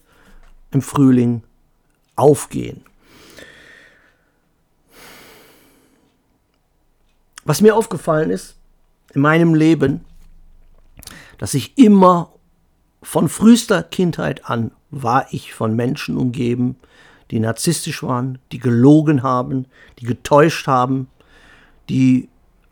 im 0.71 0.83
Frühling 0.83 1.43
aufgehen. 2.17 2.85
Was 7.45 7.61
mir 7.61 7.75
aufgefallen 7.75 8.31
ist 8.31 8.57
in 9.15 9.23
meinem 9.23 9.55
Leben, 9.55 10.05
dass 11.39 11.55
ich 11.55 11.79
immer 11.79 12.33
von 13.03 13.29
frühester 13.29 13.83
Kindheit 13.83 14.45
an 14.51 14.73
war 14.91 15.27
ich 15.33 15.55
von 15.55 15.77
Menschen 15.77 16.17
umgeben, 16.17 16.77
die 17.31 17.41
narzisstisch 17.41 18.03
waren, 18.03 18.39
die 18.53 18.59
gelogen 18.59 19.23
haben, 19.23 19.67
die 19.99 20.07
getäuscht 20.07 20.67
haben, 20.67 21.09
die 21.89 22.29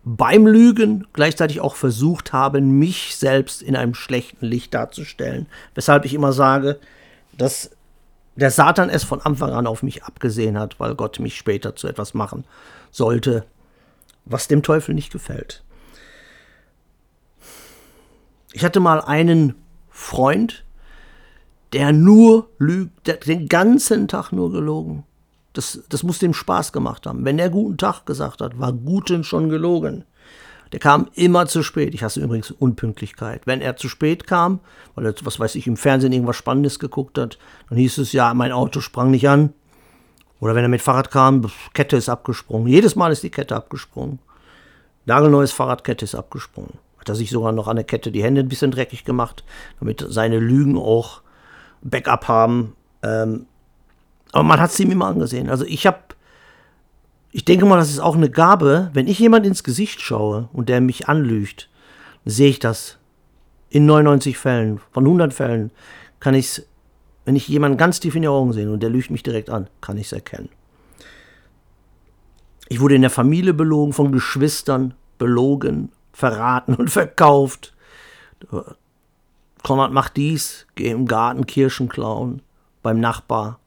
beim 0.09 0.47
Lügen 0.47 1.05
gleichzeitig 1.13 1.61
auch 1.61 1.75
versucht 1.75 2.33
haben, 2.33 2.79
mich 2.79 3.17
selbst 3.17 3.61
in 3.61 3.75
einem 3.75 3.93
schlechten 3.93 4.47
Licht 4.47 4.73
darzustellen. 4.73 5.47
Weshalb 5.75 6.05
ich 6.05 6.15
immer 6.15 6.33
sage, 6.33 6.79
dass 7.37 7.73
der 8.37 8.53
Satan 8.53 8.89
es 8.89 9.03
von 9.03 9.21
Anfang 9.21 9.51
an 9.51 9.67
auf 9.67 9.83
mich 9.83 10.05
abgesehen 10.05 10.61
hat, 10.61 10.79
weil 10.79 10.95
Gott 10.95 11.19
mich 11.19 11.37
später 11.37 11.75
zu 11.75 11.89
etwas 11.89 12.15
machen 12.15 12.45
sollte, 12.93 13.47
was 14.25 14.47
dem 14.47 14.63
Teufel 14.63 14.95
nicht 14.95 15.11
gefällt. 15.11 15.65
Ich 18.53 18.65
hatte 18.65 18.79
mal 18.79 19.01
einen 19.01 19.57
Freund, 19.91 20.65
der 21.73 21.93
nur 21.93 22.49
lügt, 22.59 23.09
der 23.09 23.17
den 23.17 23.49
ganzen 23.49 24.07
Tag 24.07 24.31
nur 24.31 24.53
gelogen. 24.53 25.03
Das, 25.57 25.81
das 25.89 26.03
muss 26.03 26.19
dem 26.19 26.35
Spaß 26.35 26.73
gemacht 26.73 27.07
haben. 27.07 27.25
Wenn 27.25 27.39
er 27.39 27.49
guten 27.49 27.79
Tag 27.79 28.05
gesagt 28.05 28.43
hat, 28.43 28.59
war 28.59 28.73
Guten 28.75 29.25
schon 29.25 29.49
gelogen. 29.49 30.05
Der 30.73 30.81
kam 30.81 31.09
immer 31.15 31.47
zu 31.47 31.63
spät. 31.63 31.95
Ich 31.95 32.03
hasse 32.03 32.21
übrigens 32.21 32.51
Unpünktlichkeit. 32.51 33.47
Wenn 33.47 33.63
er 33.63 33.77
zu 33.77 33.89
spät 33.89 34.27
kam, 34.27 34.61
weil 34.95 35.07
er, 35.07 35.15
was 35.23 35.41
weiß 35.41 35.55
ich, 35.55 35.67
im 35.67 35.79
Fernsehen 35.79 36.13
irgendwas 36.13 36.37
Spannendes 36.37 36.79
geguckt 36.79 37.17
hat, 37.17 37.39
dann 37.71 37.79
hieß 37.79 37.97
es 37.99 38.13
ja, 38.13 38.35
mein 38.35 38.53
Auto 38.53 38.81
sprang 38.81 39.11
nicht 39.11 39.29
an. 39.29 39.55
Oder 40.41 40.55
wenn 40.55 40.65
er 40.65 40.69
mit 40.69 40.83
Fahrrad 40.83 41.11
kam, 41.11 41.51
Kette 41.73 41.97
ist 41.97 42.11
abgesprungen. 42.11 42.69
Jedes 42.69 42.97
Mal 42.97 43.13
ist 43.13 43.23
die 43.23 43.31
Kette 43.31 43.57
abgesprungen. 43.57 44.19
Nagelneues 45.07 45.53
Fahrradkette 45.53 46.05
ist 46.05 46.15
abgesprungen. 46.15 46.75
Hat 46.99 47.09
er 47.09 47.15
sich 47.15 47.31
sogar 47.31 47.53
noch 47.53 47.69
an 47.69 47.77
der 47.77 47.87
Kette 47.87 48.11
die 48.11 48.23
Hände 48.23 48.43
ein 48.43 48.49
bisschen 48.49 48.73
dreckig 48.73 49.05
gemacht, 49.05 49.45
damit 49.81 50.05
seine 50.07 50.39
Lügen 50.39 50.77
auch 50.77 51.23
Backup 51.81 52.29
haben. 52.29 52.75
Ähm, 53.03 53.47
aber 54.37 54.45
man 54.45 54.61
hat 54.61 54.71
es 54.71 54.81
ihm 54.81 54.91
immer 54.91 55.07
angesehen. 55.07 55.49
Also 55.49 55.65
ich 55.65 55.87
habe, 55.87 55.99
ich 57.33 57.45
denke 57.45 57.67
mal, 57.67 57.77
das 57.77 57.91
ist 57.91 58.01
auch 58.01 58.17
eine 58.17 58.31
Gabe, 58.31 58.91
wenn 58.93 59.09
ich 59.09 59.19
jemand 59.19 59.47
ins 59.47 59.65
Gesicht 59.65 60.01
schaue 60.01 60.49
und 60.53 60.69
der 60.69 60.81
mich 60.81 61.09
anlügt, 61.09 61.69
sehe 62.25 62.51
ich 62.51 62.59
das. 62.59 62.99
In 63.69 63.87
99 63.87 64.39
Fällen, 64.39 64.81
von 64.93 65.05
100 65.05 65.35
Fällen 65.35 65.71
kann 66.21 66.35
ich 66.35 66.47
es 66.47 66.67
wenn 67.27 67.37
ich 67.37 67.49
jemanden 67.49 67.77
ganz 67.77 68.01
tief 68.01 68.15
in 68.15 68.23
die 68.23 68.29
Augen 68.29 68.53
sehe 68.53 68.71
und 68.71 68.83
der 68.83 68.89
lügt 68.89 69.11
mich 69.11 69.25
direkt 69.25 69.51
an, 69.51 69.69
kann 69.81 69.99
ich 69.99 70.07
es 70.07 70.13
erkennen. 70.13 70.49
Ich 72.69 72.81
wurde 72.81 72.95
in 72.95 73.03
der 73.03 73.11
Familie 73.11 73.53
belogen, 73.53 73.93
von 73.93 74.13
Geschwistern 74.13 74.95
belogen, 75.19 75.91
verraten 76.13 76.75
und 76.77 76.89
verkauft. 76.91 77.75
Konrad 79.65 79.93
macht 79.93 80.17
dies, 80.17 80.67
geh 80.77 80.91
im 80.91 81.07
Garten 81.07 81.47
Kirschen 81.47 81.89
klauen, 81.89 82.43
beim 82.83 83.01
Nachbar. 83.01 83.59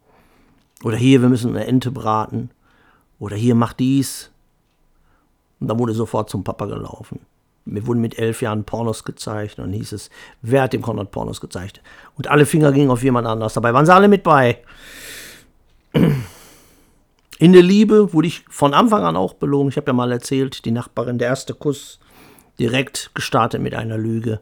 Oder 0.84 0.98
hier, 0.98 1.22
wir 1.22 1.30
müssen 1.30 1.56
eine 1.56 1.66
Ente 1.66 1.92
braten. 1.92 2.52
Oder 3.20 3.36
hier, 3.36 3.56
mach 3.56 3.74
dies. 3.74 4.32
Und 5.60 5.68
dann 5.68 5.80
wurde 5.80 5.94
sofort 5.94 6.30
zum 6.30 6.44
Papa 6.44 6.66
gelaufen. 6.66 7.20
Mir 7.66 7.86
wurden 7.86 8.02
mit 8.02 8.18
elf 8.18 8.42
Jahren 8.42 8.64
Pornos 8.64 9.04
gezeigt 9.04 9.60
und 9.60 9.66
dann 9.66 9.74
hieß 9.74 9.92
es, 9.92 10.10
wer 10.42 10.64
hat 10.64 10.74
dem 10.74 10.82
Konrad 10.82 11.12
Pornos 11.12 11.42
gezeigt? 11.42 11.82
Und 12.16 12.28
alle 12.28 12.46
Finger 12.46 12.72
gingen 12.72 12.90
auf 12.90 13.04
jemand 13.04 13.28
anders. 13.28 13.54
Dabei 13.54 13.74
waren 13.74 13.86
sie 13.86 13.94
alle 13.94 14.08
mit 14.08 14.24
bei. 14.24 14.64
In 17.40 17.54
der 17.54 17.62
Liebe 17.62 18.12
wurde 18.14 18.28
ich 18.28 18.44
von 18.50 18.74
Anfang 18.74 19.04
an 19.04 19.16
auch 19.16 19.34
belogen. 19.34 19.70
Ich 19.70 19.78
habe 19.78 19.88
ja 19.88 19.94
mal 19.94 20.12
erzählt, 20.12 20.66
die 20.66 20.72
Nachbarin, 20.72 21.20
der 21.20 21.30
erste 21.30 21.54
Kuss, 21.54 22.00
direkt 22.60 23.12
gestartet 23.14 23.62
mit 23.62 23.76
einer 23.76 23.98
Lüge. 23.98 24.42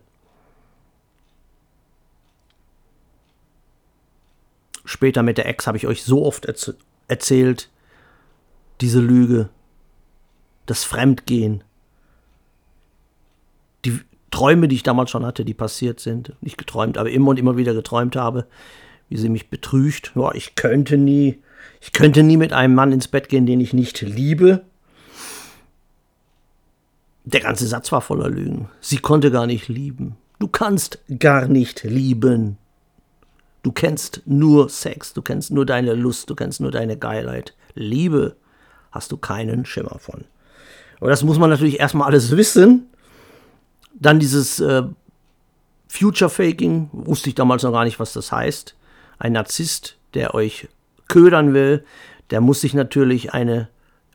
Später 4.88 5.22
mit 5.22 5.38
der 5.38 5.48
Ex 5.48 5.68
habe 5.68 5.76
ich 5.76 5.86
euch 5.86 6.04
so 6.04 6.26
oft 6.26 6.46
erz 6.46 6.74
erzählt, 7.10 7.70
diese 8.80 9.02
Lüge, 9.02 9.50
das 10.66 10.86
Fremdgehen, 10.86 11.62
die 13.84 14.00
Träume, 14.32 14.70
die 14.70 14.76
ich 14.76 14.84
damals 14.84 15.10
schon 15.10 15.26
hatte, 15.26 15.44
die 15.44 15.54
passiert 15.54 16.00
sind, 16.00 16.34
nicht 16.40 16.58
geträumt, 16.58 16.98
aber 16.98 17.10
immer 17.10 17.32
und 17.32 17.40
immer 17.40 17.58
wieder 17.58 17.74
geträumt 17.74 18.16
habe, 18.16 18.48
wie 19.10 19.18
sie 19.18 19.28
mich 19.28 19.50
betrügt. 19.50 20.14
Ja, 20.16 20.34
ich 20.34 20.56
könnte 20.56 20.98
nie, 20.98 21.40
ich 21.82 21.92
könnte 21.92 22.24
nie 22.24 22.38
mit 22.38 22.54
einem 22.54 22.74
Mann 22.74 22.94
ins 22.94 23.10
Bett 23.10 23.28
gehen, 23.28 23.46
den 23.46 23.60
ich 23.60 23.74
nicht 23.74 24.00
liebe. 24.00 24.64
Der 27.26 27.42
ganze 27.42 27.68
Satz 27.68 27.92
war 27.92 28.00
voller 28.00 28.30
Lügen. 28.30 28.70
Sie 28.80 29.00
konnte 29.00 29.32
gar 29.32 29.48
nicht 29.48 29.68
lieben. 29.68 30.16
Du 30.40 30.48
kannst 30.48 31.00
gar 31.20 31.50
nicht 31.50 31.84
lieben. 31.84 32.58
Du 33.68 33.74
kennst 33.74 34.22
nur 34.24 34.70
Sex, 34.70 35.12
du 35.12 35.22
kennst 35.22 35.52
nur 35.52 35.66
deine 35.66 35.94
Lust, 35.94 36.30
du 36.30 36.36
kennst 36.36 36.62
nur 36.62 36.72
deine 36.72 36.96
Geilheit. 36.96 37.54
Liebe 37.76 38.38
hast 38.94 39.12
du 39.12 39.18
keinen 39.18 39.66
Schimmer 39.66 40.00
von. 40.00 40.24
Aber 41.02 41.10
das 41.10 41.22
muss 41.22 41.38
man 41.38 41.50
natürlich 41.50 41.78
erstmal 41.78 42.08
alles 42.08 42.38
wissen, 42.38 42.88
dann 43.94 44.22
dieses 44.22 44.62
äh, 44.62 44.84
Future 45.90 46.30
Faking, 46.30 46.90
wusste 46.94 47.28
ich 47.28 47.36
damals 47.36 47.64
noch 47.64 47.74
gar 47.74 47.84
nicht, 47.84 48.00
was 48.00 48.14
das 48.14 48.32
heißt. 48.32 48.74
Ein 49.20 49.34
Narzisst, 49.34 49.98
der 50.14 50.34
euch 50.34 50.70
ködern 51.10 51.54
will, 51.54 51.84
der 52.30 52.40
muss 52.40 52.62
sich 52.62 52.74
natürlich 52.74 53.34
eine 53.34 53.68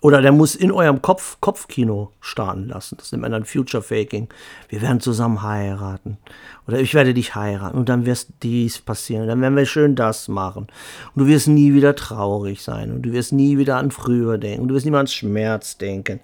Oder 0.02 0.20
der 0.20 0.32
muss 0.32 0.56
in 0.56 0.72
eurem 0.72 1.00
Kopf 1.00 1.36
Kopfkino 1.40 2.10
starten 2.20 2.66
lassen. 2.66 2.96
Das 2.98 3.12
nennt 3.12 3.22
man 3.22 3.30
dann 3.30 3.44
Future 3.44 3.84
Faking. 3.84 4.28
Wir 4.68 4.82
werden 4.82 4.98
zusammen 4.98 5.42
heiraten. 5.42 6.18
Oder 6.66 6.80
ich 6.80 6.92
werde 6.92 7.14
dich 7.14 7.36
heiraten. 7.36 7.78
Und 7.78 7.88
dann 7.88 8.04
wirst 8.04 8.30
dies 8.42 8.80
passieren. 8.80 9.28
Dann 9.28 9.40
werden 9.40 9.54
wir 9.54 9.64
schön 9.64 9.94
das 9.94 10.26
machen. 10.26 10.66
Und 11.14 11.22
du 11.22 11.26
wirst 11.28 11.46
nie 11.46 11.72
wieder 11.72 11.94
traurig 11.94 12.62
sein. 12.62 12.90
Und 12.90 13.02
du 13.02 13.12
wirst 13.12 13.32
nie 13.32 13.58
wieder 13.58 13.76
an 13.76 13.92
früher 13.92 14.38
denken. 14.38 14.62
Und 14.62 14.68
du 14.68 14.74
wirst 14.74 14.86
nie 14.86 14.94
an 14.94 15.06
Schmerz 15.06 15.78
denken. 15.78 16.18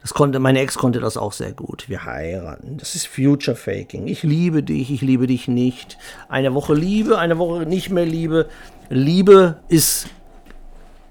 Das 0.00 0.14
konnte, 0.14 0.38
meine 0.38 0.60
Ex 0.60 0.78
konnte 0.78 0.98
das 0.98 1.18
auch 1.18 1.34
sehr 1.34 1.52
gut. 1.52 1.90
Wir 1.90 2.06
heiraten. 2.06 2.78
Das 2.78 2.94
ist 2.94 3.06
Future 3.06 3.54
Faking. 3.54 4.06
Ich 4.06 4.22
liebe 4.22 4.62
dich, 4.62 4.90
ich 4.90 5.02
liebe 5.02 5.26
dich 5.26 5.46
nicht. 5.46 5.98
Eine 6.30 6.54
Woche 6.54 6.72
Liebe, 6.72 7.18
eine 7.18 7.36
Woche 7.36 7.66
nicht 7.66 7.90
mehr 7.90 8.06
Liebe. 8.06 8.48
Liebe 8.88 9.58
ist 9.68 10.08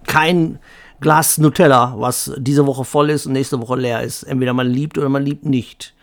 kein 0.08 0.58
Glas 1.02 1.38
Nutella, 1.38 1.96
was 1.98 2.34
diese 2.38 2.66
Woche 2.66 2.84
voll 2.84 3.10
ist 3.10 3.26
und 3.26 3.34
nächste 3.34 3.62
Woche 3.62 3.76
leer 3.76 4.02
ist. 4.02 4.24
Entweder 4.24 4.54
man 4.54 4.68
liebt 4.68 4.98
oder 4.98 5.10
man 5.10 5.24
liebt 5.24 5.46
nicht. 5.46 5.94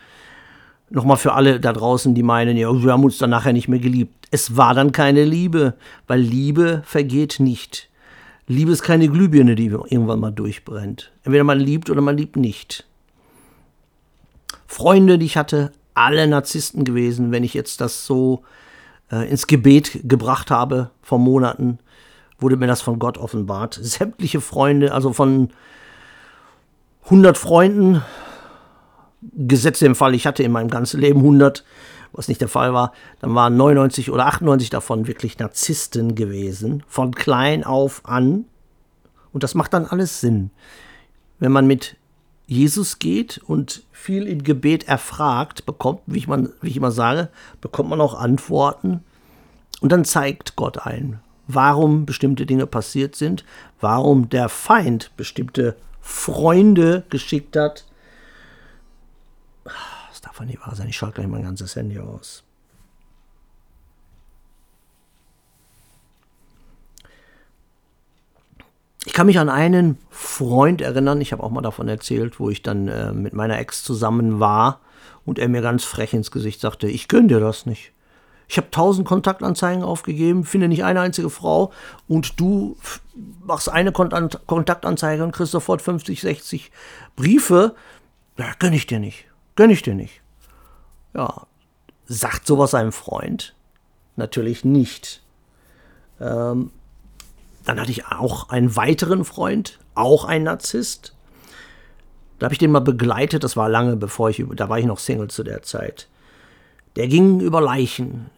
Nochmal 0.89 1.17
für 1.17 1.33
alle 1.33 1.61
da 1.61 1.73
draußen, 1.73 2.15
die 2.15 2.23
meinen, 2.23 2.57
ja, 2.57 2.73
wir 2.73 2.93
haben 2.93 3.05
uns 3.05 3.19
dann 3.19 3.31
nachher 3.31 3.53
nicht 3.53 3.69
mehr 3.69 3.81
geliebt. 3.81 4.29
Es 4.31 4.57
war 4.57 4.75
dann 4.75 4.93
keine 4.93 5.25
Liebe, 5.25 5.75
weil 6.07 6.21
Liebe 6.21 6.83
vergeht 6.85 7.37
nicht. 7.41 7.91
Liebe 8.47 8.71
ist 8.71 8.83
keine 8.83 9.09
Glühbirne, 9.09 9.57
die 9.57 9.67
irgendwann 9.67 10.21
mal 10.21 10.31
durchbrennt. 10.31 11.13
Entweder 11.25 11.45
man 11.45 11.59
liebt 11.59 11.91
oder 11.91 12.01
man 12.01 12.17
liebt 12.17 12.37
nicht. 12.37 12.87
Freunde, 14.67 15.19
die 15.19 15.27
ich 15.27 15.37
hatte, 15.37 15.73
alle 15.95 16.27
Narzissten 16.29 16.85
gewesen, 16.85 17.33
wenn 17.33 17.43
ich 17.43 17.55
jetzt 17.55 17.81
das 17.81 18.07
so 18.07 18.45
äh, 19.11 19.29
ins 19.29 19.47
Gebet 19.47 20.01
gebracht 20.05 20.51
habe 20.51 20.91
vor 21.03 21.19
Monaten 21.19 21.79
wurde 22.39 22.57
mir 22.57 22.67
das 22.67 22.83
von 22.83 22.99
Gott 22.99 23.19
offenbart. 23.19 23.79
Sämtliche 23.81 24.41
Freunde, 24.41 24.93
also 24.93 25.13
von 25.13 25.51
100 27.05 27.39
Freunden, 27.39 28.03
gesetzt 29.35 29.83
im 29.83 29.95
Fall, 29.95 30.15
ich 30.15 30.27
hatte 30.27 30.43
in 30.43 30.53
meinem 30.53 30.69
ganzen 30.69 31.01
Leben 31.01 31.21
100, 31.21 31.65
was 32.13 32.29
nicht 32.29 32.41
der 32.41 32.49
Fall 32.49 32.73
war, 32.73 32.93
dann 33.21 33.35
waren 33.35 33.57
99 33.57 34.11
oder 34.11 34.27
98 34.27 34.71
davon 34.71 35.07
wirklich 35.07 35.39
Narzissten 35.39 36.15
gewesen, 36.15 36.83
von 36.89 37.15
klein 37.15 37.65
auf 37.65 38.03
an. 38.05 38.45
Und 39.33 39.43
das 39.43 39.55
macht 39.55 39.75
dann 39.75 39.87
alles 39.87 40.21
Sinn. 40.21 40.51
Wenn 41.39 41.53
man 41.53 41.67
mit 41.67 41.97
Jesus 42.47 42.99
geht 42.99 43.39
und 43.39 43.83
viel 43.93 44.27
im 44.29 44.45
Gebet 44.45 44.89
erfragt, 44.89 45.67
bekommt, 45.67 46.01
wie 46.07 46.19
ich, 46.19 46.29
man, 46.29 46.51
wie 46.61 46.71
ich 46.71 46.77
immer 46.77 46.93
sage, 46.93 47.29
bekommt 47.61 47.91
man 47.91 48.01
auch 48.01 48.15
Antworten. 48.15 49.03
Und 49.81 49.93
dann 49.93 50.05
zeigt 50.05 50.57
Gott 50.57 50.87
ein, 50.87 51.21
warum 51.47 52.07
bestimmte 52.07 52.47
Dinge 52.47 52.67
passiert 52.67 53.15
sind, 53.15 53.45
warum 53.81 54.29
der 54.29 54.49
Feind 54.49 55.11
bestimmte 55.17 55.77
Freunde 56.01 57.05
geschickt 57.11 57.57
hat. 57.57 57.85
Das 59.65 60.21
darf 60.21 60.39
doch 60.39 60.45
nicht 60.45 60.61
wahr 60.61 60.75
sein. 60.75 60.89
Ich 60.89 60.97
schalte 60.97 61.17
gleich 61.17 61.27
mein 61.27 61.43
ganzes 61.43 61.77
Handy 61.77 61.99
aus. 61.99 62.43
Ich 69.05 69.13
kann 69.13 69.27
mich 69.27 69.39
an 69.39 69.49
einen 69.49 69.99
Freund 70.11 70.81
erinnern, 70.81 71.21
ich 71.21 71.33
habe 71.33 71.43
auch 71.43 71.51
mal 71.51 71.63
davon 71.63 71.87
erzählt, 71.89 72.41
wo 72.41 72.51
ich 72.51 72.63
dann 72.63 72.89
äh, 72.89 73.13
mit 73.13 73.35
meiner 73.35 73.59
Ex 73.59 73.85
zusammen 73.85 74.41
war 74.41 74.81
und 75.25 75.39
er 75.39 75.49
mir 75.49 75.63
ganz 75.63 75.85
frech 75.85 76.13
ins 76.13 76.33
Gesicht 76.33 76.61
sagte, 76.61 76.89
ich 76.89 77.07
gönne 77.07 77.29
dir 77.29 77.41
das 77.41 77.67
nicht. 77.67 77.93
Ich 78.49 78.59
habe 78.59 78.71
tausend 78.71 79.07
Kontaktanzeigen 79.09 79.83
aufgegeben, 79.83 80.45
finde 80.45 80.69
nicht 80.69 80.85
eine 80.85 81.01
einzige 81.01 81.31
Frau 81.31 81.73
und 82.07 82.39
du 82.39 82.77
machst 83.45 83.69
eine 83.69 83.93
Kontaktanzeige 83.93 85.25
und 85.25 85.33
kriegst 85.33 85.53
sofort 85.53 85.83
50, 85.83 86.21
60 86.21 86.71
Briefe. 87.17 87.75
Ja, 88.37 88.53
gönn 88.59 88.73
ich 88.73 88.87
dir 88.87 89.01
nicht. 89.01 89.25
Gönn 89.57 89.71
ich 89.71 89.83
dir 89.83 89.95
nicht. 89.95 90.21
Ja, 91.15 91.47
sagt 92.07 92.47
sowas 92.47 92.75
einem 92.75 92.93
Freund? 92.93 93.55
Natürlich 94.15 94.65
nicht. 94.65 95.23
Ähm, 96.21 96.71
dann 97.65 97.81
hatte 97.81 97.91
ich 97.91 98.07
auch 98.07 98.49
einen 98.49 98.77
weiteren 98.77 99.25
Freund, 99.25 99.79
auch 99.95 100.25
ein 100.25 100.45
Narzisst. 100.45 101.15
Da 102.39 102.45
habe 102.45 102.55
ich 102.55 102.59
den 102.59 102.71
mal 102.71 102.81
begleitet, 102.81 103.45
das 103.45 103.57
war 103.57 103.69
lange 103.69 103.97
bevor 103.97 104.31
ich, 104.31 104.45
da 104.55 104.69
war 104.69 104.79
ich 104.79 104.87
noch 104.87 104.99
Single 104.99 105.29
zu 105.29 105.43
der 105.43 105.63
Zeit. 105.63 106.09
Der 106.97 107.09
ging 107.09 107.41
über 107.41 107.61
Leichen 107.61 108.31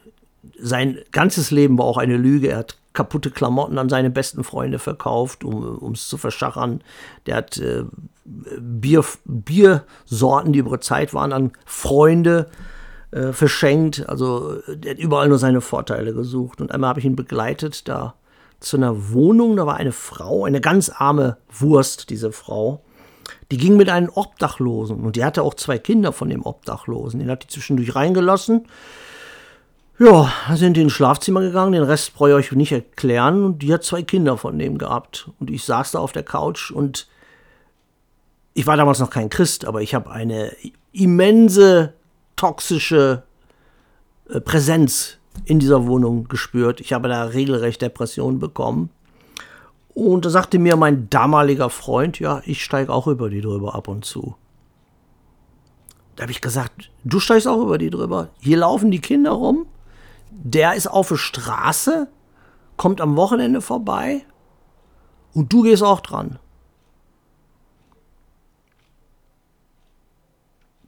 sein 0.58 0.98
ganzes 1.12 1.50
Leben 1.50 1.78
war 1.78 1.84
auch 1.84 1.98
eine 1.98 2.16
Lüge. 2.16 2.48
Er 2.48 2.58
hat 2.58 2.76
kaputte 2.92 3.30
Klamotten 3.30 3.78
an 3.78 3.88
seine 3.88 4.10
besten 4.10 4.44
Freunde 4.44 4.78
verkauft, 4.78 5.44
um 5.44 5.92
es 5.92 6.08
zu 6.08 6.16
verschachern. 6.16 6.82
Der 7.26 7.36
hat 7.36 7.58
äh, 7.58 7.84
Bier, 8.24 9.04
Biersorten, 9.24 10.52
die 10.52 10.58
über 10.58 10.80
Zeit 10.80 11.14
waren, 11.14 11.32
an 11.32 11.52
Freunde 11.64 12.48
äh, 13.10 13.32
verschenkt. 13.32 14.08
Also 14.08 14.56
der 14.68 14.92
hat 14.92 14.98
überall 14.98 15.28
nur 15.28 15.38
seine 15.38 15.60
Vorteile 15.60 16.12
gesucht. 16.12 16.60
Und 16.60 16.72
einmal 16.72 16.90
habe 16.90 17.00
ich 17.00 17.06
ihn 17.06 17.16
begleitet 17.16 17.88
da 17.88 18.14
zu 18.60 18.76
einer 18.76 19.12
Wohnung. 19.12 19.56
Da 19.56 19.66
war 19.66 19.76
eine 19.76 19.92
Frau, 19.92 20.44
eine 20.44 20.60
ganz 20.60 20.90
arme 20.90 21.36
Wurst, 21.50 22.10
diese 22.10 22.32
Frau. 22.32 22.82
Die 23.50 23.58
ging 23.58 23.76
mit 23.76 23.88
einem 23.88 24.10
Obdachlosen 24.12 25.00
und 25.00 25.16
die 25.16 25.24
hatte 25.24 25.42
auch 25.42 25.54
zwei 25.54 25.78
Kinder 25.78 26.12
von 26.12 26.28
dem 26.28 26.44
Obdachlosen. 26.44 27.20
Den 27.20 27.30
hat 27.30 27.44
die 27.44 27.48
zwischendurch 27.48 27.94
reingelassen. 27.94 28.66
Ja, 30.00 30.32
sind 30.54 30.76
die 30.76 30.82
ins 30.82 30.92
Schlafzimmer 30.92 31.40
gegangen, 31.40 31.72
den 31.72 31.82
Rest 31.82 32.14
brauche 32.14 32.30
ich 32.30 32.34
euch 32.34 32.52
nicht 32.52 32.70
erklären. 32.70 33.44
Und 33.44 33.62
die 33.62 33.72
hat 33.72 33.82
zwei 33.82 34.02
Kinder 34.02 34.36
von 34.36 34.56
dem 34.56 34.78
gehabt. 34.78 35.28
Und 35.40 35.50
ich 35.50 35.64
saß 35.64 35.92
da 35.92 35.98
auf 35.98 36.12
der 36.12 36.22
Couch 36.22 36.70
und 36.70 37.08
ich 38.54 38.66
war 38.66 38.76
damals 38.76 39.00
noch 39.00 39.10
kein 39.10 39.28
Christ, 39.28 39.64
aber 39.64 39.82
ich 39.82 39.94
habe 39.94 40.10
eine 40.10 40.52
immense 40.92 41.94
toxische 42.36 43.24
äh, 44.28 44.40
Präsenz 44.40 45.18
in 45.44 45.58
dieser 45.58 45.86
Wohnung 45.86 46.28
gespürt. 46.28 46.80
Ich 46.80 46.92
habe 46.92 47.08
da 47.08 47.24
regelrecht 47.24 47.82
Depressionen 47.82 48.38
bekommen. 48.38 48.90
Und 49.94 50.24
da 50.24 50.30
sagte 50.30 50.60
mir 50.60 50.76
mein 50.76 51.10
damaliger 51.10 51.70
Freund, 51.70 52.20
ja, 52.20 52.40
ich 52.44 52.62
steige 52.62 52.92
auch 52.92 53.08
über 53.08 53.30
die 53.30 53.40
drüber 53.40 53.74
ab 53.74 53.88
und 53.88 54.04
zu. 54.04 54.36
Da 56.14 56.22
habe 56.22 56.32
ich 56.32 56.40
gesagt, 56.40 56.90
du 57.02 57.18
steigst 57.18 57.48
auch 57.48 57.60
über 57.60 57.78
die 57.78 57.90
drüber. 57.90 58.28
Hier 58.40 58.58
laufen 58.58 58.92
die 58.92 59.00
Kinder 59.00 59.32
rum 59.32 59.66
der 60.44 60.74
ist 60.74 60.86
auf 60.86 61.08
der 61.08 61.16
Straße, 61.16 62.08
kommt 62.76 63.00
am 63.00 63.16
Wochenende 63.16 63.60
vorbei 63.60 64.24
und 65.34 65.52
du 65.52 65.62
gehst 65.62 65.82
auch 65.82 66.00
dran. 66.00 66.38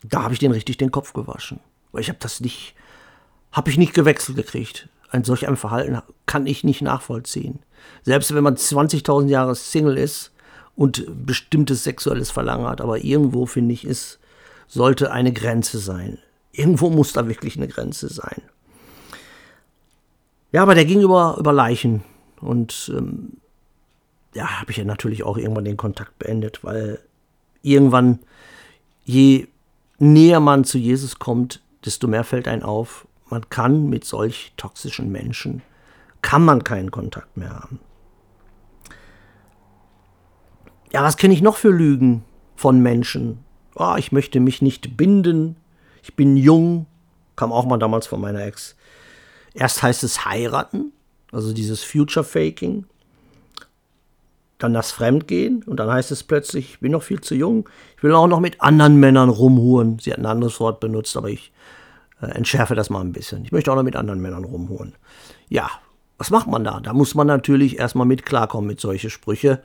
Da 0.02 0.22
habe 0.22 0.32
ich 0.32 0.38
den 0.40 0.52
richtig 0.52 0.78
den 0.78 0.92
Kopf 0.92 1.12
gewaschen. 1.12 1.60
Weil 1.92 2.02
ich 2.02 2.08
habe 2.08 2.18
das 2.20 2.40
nicht, 2.40 2.74
habe 3.52 3.70
ich 3.70 3.76
nicht 3.76 3.92
gewechselt 3.92 4.36
gekriegt. 4.36 4.88
Ein 5.10 5.24
solch 5.24 5.48
ein 5.48 5.56
Verhalten 5.56 6.00
kann 6.26 6.46
ich 6.46 6.62
nicht 6.62 6.80
nachvollziehen. 6.80 7.58
Selbst 8.02 8.32
wenn 8.32 8.44
man 8.44 8.54
20.000 8.54 9.26
Jahre 9.26 9.56
Single 9.56 9.98
ist 9.98 10.32
und 10.76 11.04
bestimmtes 11.26 11.82
sexuelles 11.82 12.30
Verlangen 12.30 12.66
hat, 12.66 12.80
aber 12.80 13.04
irgendwo 13.04 13.46
finde 13.46 13.74
ich, 13.74 13.84
es 13.84 14.20
sollte 14.68 15.10
eine 15.10 15.32
Grenze 15.32 15.78
sein. 15.78 16.18
Irgendwo 16.52 16.88
muss 16.88 17.12
da 17.12 17.26
wirklich 17.28 17.56
eine 17.56 17.68
Grenze 17.68 18.08
sein. 18.08 18.42
Ja, 20.52 20.62
aber 20.62 20.74
der 20.74 20.84
ging 20.84 21.00
über, 21.00 21.36
über 21.38 21.52
Leichen. 21.52 22.02
Und 22.40 22.92
ähm, 22.96 23.38
ja, 24.34 24.60
habe 24.60 24.70
ich 24.70 24.76
ja 24.76 24.84
natürlich 24.84 25.22
auch 25.22 25.36
irgendwann 25.36 25.64
den 25.64 25.76
Kontakt 25.76 26.18
beendet, 26.18 26.64
weil 26.64 27.00
irgendwann, 27.62 28.20
je 29.04 29.48
näher 29.98 30.40
man 30.40 30.64
zu 30.64 30.78
Jesus 30.78 31.18
kommt, 31.18 31.62
desto 31.84 32.08
mehr 32.08 32.24
fällt 32.24 32.48
ein 32.48 32.62
auf, 32.62 33.06
man 33.28 33.48
kann 33.48 33.88
mit 33.88 34.04
solch 34.04 34.52
toxischen 34.56 35.10
Menschen, 35.12 35.62
kann 36.22 36.44
man 36.44 36.64
keinen 36.64 36.90
Kontakt 36.90 37.36
mehr 37.36 37.50
haben. 37.50 37.80
Ja, 40.92 41.04
was 41.04 41.16
kenne 41.16 41.34
ich 41.34 41.42
noch 41.42 41.56
für 41.56 41.70
Lügen 41.70 42.24
von 42.56 42.80
Menschen? 42.80 43.44
Oh, 43.76 43.94
ich 43.96 44.10
möchte 44.10 44.40
mich 44.40 44.60
nicht 44.62 44.96
binden, 44.96 45.56
ich 46.02 46.16
bin 46.16 46.36
jung, 46.36 46.86
kam 47.36 47.52
auch 47.52 47.64
mal 47.64 47.78
damals 47.78 48.06
von 48.06 48.20
meiner 48.20 48.44
Ex. 48.44 48.76
Erst 49.54 49.82
heißt 49.82 50.04
es 50.04 50.24
heiraten, 50.24 50.92
also 51.32 51.52
dieses 51.52 51.82
Future 51.82 52.24
Faking. 52.24 52.84
Dann 54.58 54.74
das 54.74 54.90
Fremdgehen 54.90 55.62
und 55.62 55.78
dann 55.80 55.90
heißt 55.90 56.10
es 56.10 56.22
plötzlich, 56.22 56.72
ich 56.72 56.80
bin 56.80 56.92
noch 56.92 57.02
viel 57.02 57.20
zu 57.20 57.34
jung, 57.34 57.68
ich 57.96 58.02
will 58.02 58.12
auch 58.12 58.26
noch 58.26 58.40
mit 58.40 58.60
anderen 58.60 58.96
Männern 58.96 59.30
rumhuren. 59.30 59.98
Sie 59.98 60.12
hat 60.12 60.18
ein 60.18 60.26
anderes 60.26 60.60
Wort 60.60 60.80
benutzt, 60.80 61.16
aber 61.16 61.30
ich 61.30 61.50
äh, 62.20 62.26
entschärfe 62.26 62.74
das 62.74 62.90
mal 62.90 63.00
ein 63.00 63.12
bisschen. 63.12 63.44
Ich 63.44 63.52
möchte 63.52 63.72
auch 63.72 63.76
noch 63.76 63.82
mit 63.82 63.96
anderen 63.96 64.20
Männern 64.20 64.44
rumhuren. 64.44 64.94
Ja, 65.48 65.70
was 66.18 66.30
macht 66.30 66.46
man 66.46 66.64
da? 66.64 66.80
Da 66.80 66.92
muss 66.92 67.14
man 67.14 67.26
natürlich 67.26 67.78
erstmal 67.78 68.06
mit 68.06 68.26
klarkommen 68.26 68.68
mit 68.68 68.78
solche 68.78 69.08
Sprüche. 69.08 69.62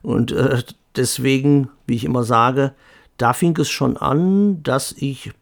Und 0.00 0.32
äh, 0.32 0.62
deswegen, 0.96 1.68
wie 1.86 1.96
ich 1.96 2.04
immer 2.04 2.24
sage, 2.24 2.72
da 3.18 3.34
fing 3.34 3.54
es 3.58 3.68
schon 3.68 3.98
an, 3.98 4.62
dass 4.62 4.92
ich 4.92 5.32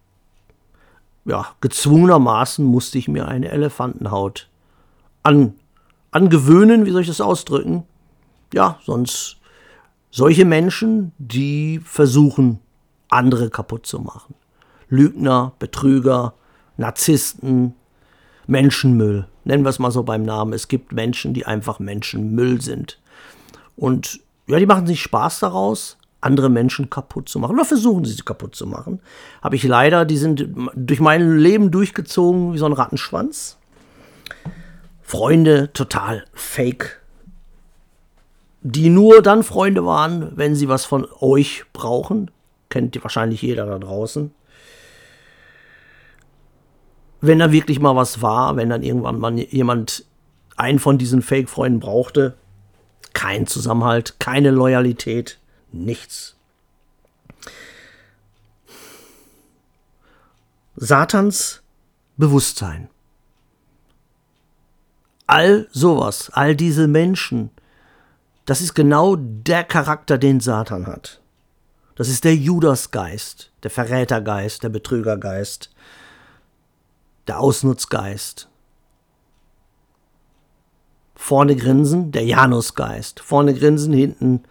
ja, 1.27 1.47
gezwungenermaßen 1.61 2.65
musste 2.65 2.99
ich 2.99 3.09
mir 3.09 3.29
eine 3.29 3.51
Elefantenhaut 3.51 4.49
an, 5.23 5.55
angewöhnen, 6.11 6.87
wie 6.87 6.91
soll 6.91 7.03
ich 7.03 7.09
das 7.09 7.21
ausdrücken? 7.21 7.85
Ja, 8.55 8.79
sonst 8.85 9.37
Solche 10.17 10.47
Menschen, 10.47 11.12
die 11.19 11.79
versuchen, 11.85 12.61
andere 13.11 13.51
kaputt 13.51 13.85
zu 13.85 14.01
machen. 14.01 14.35
Lügner, 14.89 15.53
Betrüger, 15.59 16.33
Narzissten, 16.79 17.75
Menschenmüll. 18.47 19.29
Nennen 19.45 19.62
wir 19.62 19.69
es 19.69 19.79
mal 19.79 19.91
so 19.91 20.05
beim 20.05 20.23
Namen. 20.23 20.55
Es 20.55 20.69
gibt 20.69 20.93
Menschen, 20.93 21.35
die 21.35 21.45
einfach 21.45 21.81
Menschenmüll 21.81 22.62
sind. 22.62 22.99
Und 23.77 24.21
ja, 24.47 24.59
die 24.59 24.65
machen 24.65 24.87
sich 24.87 25.03
Spaß 25.03 25.41
daraus, 25.41 25.99
andere 26.20 26.48
Menschen 26.48 26.90
kaputt 26.90 27.29
zu 27.29 27.38
machen. 27.38 27.55
Oder 27.55 27.64
versuchen 27.64 28.05
sie 28.05 28.12
sie 28.12 28.22
kaputt 28.22 28.55
zu 28.55 28.66
machen. 28.66 29.00
Habe 29.42 29.57
ich 29.57 29.64
leider, 29.64 30.05
die 30.05 30.16
sind 30.16 30.48
durch 30.74 31.00
mein 31.00 31.38
Leben 31.38 31.70
durchgezogen 31.70 32.52
wie 32.52 32.59
so 32.59 32.66
ein 32.66 32.72
Rattenschwanz. 32.72 33.59
Freunde 35.02 35.72
total 35.72 36.24
fake. 36.33 37.00
Die 38.62 38.88
nur 38.88 39.22
dann 39.22 39.42
Freunde 39.44 39.87
waren, 39.87 40.33
wenn 40.37 40.57
sie 40.57 40.68
was 40.68 40.85
von 40.85 41.07
euch 41.20 41.64
brauchen. 41.72 42.31
Kennt 42.68 43.00
wahrscheinlich 43.02 43.42
jeder 43.42 43.66
da 43.66 43.79
draußen 43.79 44.33
wenn 47.20 47.38
da 47.38 47.52
wirklich 47.52 47.81
mal 47.81 47.96
was 47.96 48.22
war, 48.22 48.57
wenn 48.57 48.70
dann 48.70 48.83
irgendwann 48.83 49.18
mal 49.18 49.38
jemand 49.38 50.05
einen 50.57 50.79
von 50.79 50.98
diesen 50.98 51.22
Fake-Freunden 51.22 51.81
brauchte, 51.81 52.37
kein 53.12 53.46
Zusammenhalt, 53.46 54.16
keine 54.18 54.50
Loyalität, 54.50 55.38
nichts. 55.72 56.37
Satans 60.76 61.62
Bewusstsein. 62.16 62.88
All 65.26 65.68
sowas, 65.72 66.31
all 66.33 66.55
diese 66.55 66.87
Menschen, 66.87 67.50
das 68.44 68.61
ist 68.61 68.74
genau 68.74 69.16
der 69.16 69.64
Charakter, 69.64 70.18
den 70.18 70.40
Satan 70.40 70.87
hat. 70.87 71.20
Das 71.96 72.09
ist 72.09 72.24
der 72.24 72.37
Judasgeist, 72.37 73.50
der 73.62 73.70
Verrätergeist, 73.70 74.62
der 74.62 74.68
Betrügergeist, 74.68 75.70
der 77.26 77.40
Ausnutzgeist. 77.40 78.48
Vorne 81.16 81.57
grinsen, 81.57 82.12
der 82.12 82.24
Janusgeist. 82.24 83.20
Vorne 83.20 83.55
grinsen, 83.55 83.94
hinten 83.94 84.44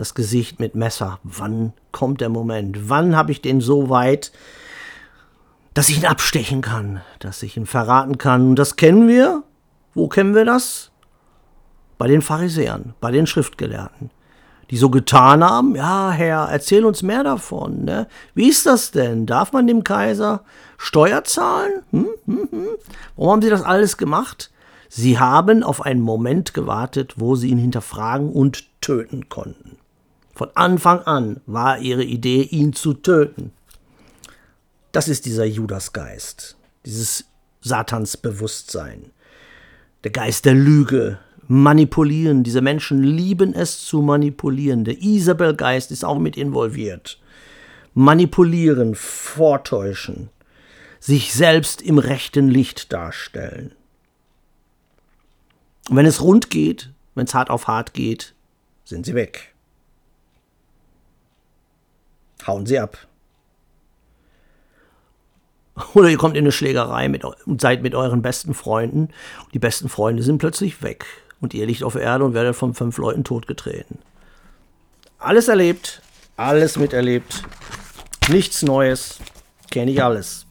das 0.00 0.14
Gesicht 0.14 0.58
mit 0.58 0.74
Messer. 0.74 1.20
Wann 1.22 1.72
kommt 1.92 2.20
der 2.20 2.30
Moment? 2.30 2.88
Wann 2.88 3.14
habe 3.14 3.32
ich 3.32 3.42
den 3.42 3.60
so 3.60 3.90
weit, 3.90 4.32
dass 5.74 5.88
ich 5.88 5.98
ihn 5.98 6.06
abstechen 6.06 6.62
kann, 6.62 7.02
dass 7.18 7.42
ich 7.42 7.56
ihn 7.56 7.66
verraten 7.66 8.18
kann? 8.18 8.50
Und 8.50 8.56
das 8.56 8.76
kennen 8.76 9.06
wir. 9.06 9.44
Wo 9.94 10.08
kennen 10.08 10.34
wir 10.34 10.44
das? 10.44 10.90
Bei 11.98 12.08
den 12.08 12.22
Pharisäern, 12.22 12.94
bei 13.00 13.10
den 13.10 13.26
Schriftgelehrten 13.26 14.10
die 14.70 14.76
so 14.76 14.88
getan 14.88 15.42
haben, 15.42 15.74
ja, 15.74 16.12
Herr, 16.12 16.48
erzähl 16.48 16.84
uns 16.84 17.02
mehr 17.02 17.24
davon. 17.24 17.84
Ne? 17.84 18.06
Wie 18.34 18.48
ist 18.48 18.66
das 18.66 18.92
denn? 18.92 19.26
Darf 19.26 19.52
man 19.52 19.66
dem 19.66 19.82
Kaiser 19.82 20.44
Steuer 20.78 21.24
zahlen? 21.24 21.82
Hm, 21.90 22.06
hm, 22.24 22.48
hm. 22.50 22.66
Warum 23.16 23.32
haben 23.32 23.42
sie 23.42 23.50
das 23.50 23.62
alles 23.62 23.96
gemacht? 23.96 24.52
Sie 24.88 25.18
haben 25.18 25.64
auf 25.64 25.84
einen 25.84 26.00
Moment 26.00 26.54
gewartet, 26.54 27.14
wo 27.16 27.34
sie 27.34 27.48
ihn 27.48 27.58
hinterfragen 27.58 28.30
und 28.30 28.80
töten 28.80 29.28
konnten. 29.28 29.79
Von 30.40 30.52
Anfang 30.54 31.02
an 31.02 31.42
war 31.44 31.80
ihre 31.80 32.02
Idee, 32.02 32.40
ihn 32.40 32.72
zu 32.72 32.94
töten. 32.94 33.52
Das 34.90 35.06
ist 35.06 35.26
dieser 35.26 35.44
Judasgeist, 35.44 36.56
dieses 36.86 37.26
Satansbewusstsein, 37.60 39.10
der 40.02 40.12
Geist 40.12 40.46
der 40.46 40.54
Lüge, 40.54 41.18
manipulieren. 41.46 42.42
Diese 42.42 42.62
Menschen 42.62 43.02
lieben 43.02 43.52
es 43.52 43.84
zu 43.84 44.00
manipulieren. 44.00 44.84
Der 44.84 45.02
Isabel-Geist 45.02 45.90
ist 45.90 46.06
auch 46.06 46.18
mit 46.18 46.38
involviert. 46.38 47.20
Manipulieren, 47.92 48.94
vortäuschen, 48.94 50.30
sich 51.00 51.34
selbst 51.34 51.82
im 51.82 51.98
rechten 51.98 52.48
Licht 52.48 52.94
darstellen. 52.94 53.72
Und 55.90 55.96
wenn 55.96 56.06
es 56.06 56.22
rund 56.22 56.48
geht, 56.48 56.88
wenn 57.14 57.26
es 57.26 57.34
hart 57.34 57.50
auf 57.50 57.66
hart 57.66 57.92
geht, 57.92 58.32
sind 58.86 59.04
sie 59.04 59.14
weg. 59.14 59.49
Hauen 62.50 62.66
sie 62.66 62.78
ab. 62.80 62.98
Oder 65.94 66.10
ihr 66.10 66.18
kommt 66.18 66.36
in 66.36 66.44
eine 66.44 66.52
Schlägerei 66.52 67.08
mit, 67.08 67.24
und 67.24 67.60
seid 67.60 67.82
mit 67.82 67.94
euren 67.94 68.22
besten 68.22 68.54
Freunden. 68.54 69.08
Die 69.54 69.58
besten 69.58 69.88
Freunde 69.88 70.22
sind 70.22 70.38
plötzlich 70.38 70.82
weg 70.82 71.06
und 71.40 71.54
ihr 71.54 71.64
liegt 71.64 71.82
auf 71.84 71.94
Erde 71.94 72.24
und 72.24 72.34
werdet 72.34 72.56
von 72.56 72.74
fünf 72.74 72.98
Leuten 72.98 73.24
totgetreten. 73.24 73.98
Alles 75.18 75.48
erlebt, 75.48 76.02
alles 76.36 76.76
miterlebt, 76.76 77.42
nichts 78.28 78.62
Neues, 78.62 79.18
kenne 79.70 79.92
ich 79.92 80.02
alles. 80.02 80.46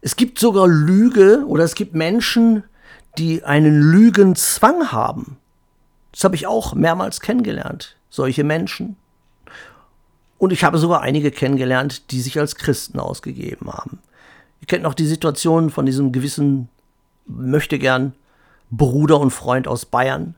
Es 0.00 0.16
gibt 0.16 0.38
sogar 0.38 0.68
Lüge 0.68 1.44
oder 1.46 1.64
es 1.64 1.74
gibt 1.74 1.94
Menschen, 1.94 2.62
die 3.18 3.42
einen 3.42 3.80
Lügenzwang 3.80 4.92
haben. 4.92 5.38
Das 6.12 6.24
habe 6.24 6.36
ich 6.36 6.46
auch 6.46 6.74
mehrmals 6.74 7.20
kennengelernt, 7.20 7.96
solche 8.08 8.44
Menschen. 8.44 8.96
Und 10.38 10.52
ich 10.52 10.64
habe 10.64 10.78
sogar 10.78 11.00
einige 11.00 11.30
kennengelernt, 11.30 12.10
die 12.10 12.20
sich 12.20 12.38
als 12.38 12.56
Christen 12.56 12.98
ausgegeben 12.98 13.72
haben. 13.72 13.98
Ihr 14.60 14.66
kennt 14.66 14.82
noch 14.82 14.94
die 14.94 15.06
Situation 15.06 15.70
von 15.70 15.86
diesem 15.86 16.12
gewissen 16.12 16.68
möchte 17.26 17.78
gern 17.78 18.14
Bruder 18.70 19.20
und 19.20 19.30
Freund 19.30 19.68
aus 19.68 19.86
Bayern. 19.86 20.34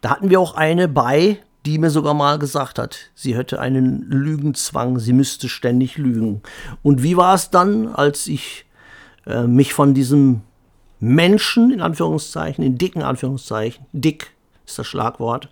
Da 0.00 0.10
hatten 0.10 0.30
wir 0.30 0.40
auch 0.40 0.54
eine 0.54 0.88
bei, 0.88 1.38
die 1.66 1.78
mir 1.78 1.90
sogar 1.90 2.14
mal 2.14 2.38
gesagt 2.38 2.78
hat, 2.78 3.10
sie 3.14 3.36
hätte 3.36 3.60
einen 3.60 4.02
Lügenzwang, 4.08 4.98
sie 4.98 5.12
müsste 5.12 5.48
ständig 5.48 5.98
lügen. 5.98 6.42
Und 6.82 7.02
wie 7.02 7.16
war 7.16 7.34
es 7.34 7.50
dann, 7.50 7.88
als 7.88 8.26
ich 8.26 8.64
äh, 9.26 9.42
mich 9.42 9.74
von 9.74 9.92
diesem 9.92 10.42
Menschen, 11.00 11.70
in 11.70 11.80
Anführungszeichen, 11.80 12.64
in 12.64 12.78
dicken 12.78 13.02
Anführungszeichen, 13.02 13.86
dick 13.92 14.32
ist 14.66 14.78
das 14.78 14.86
Schlagwort, 14.86 15.48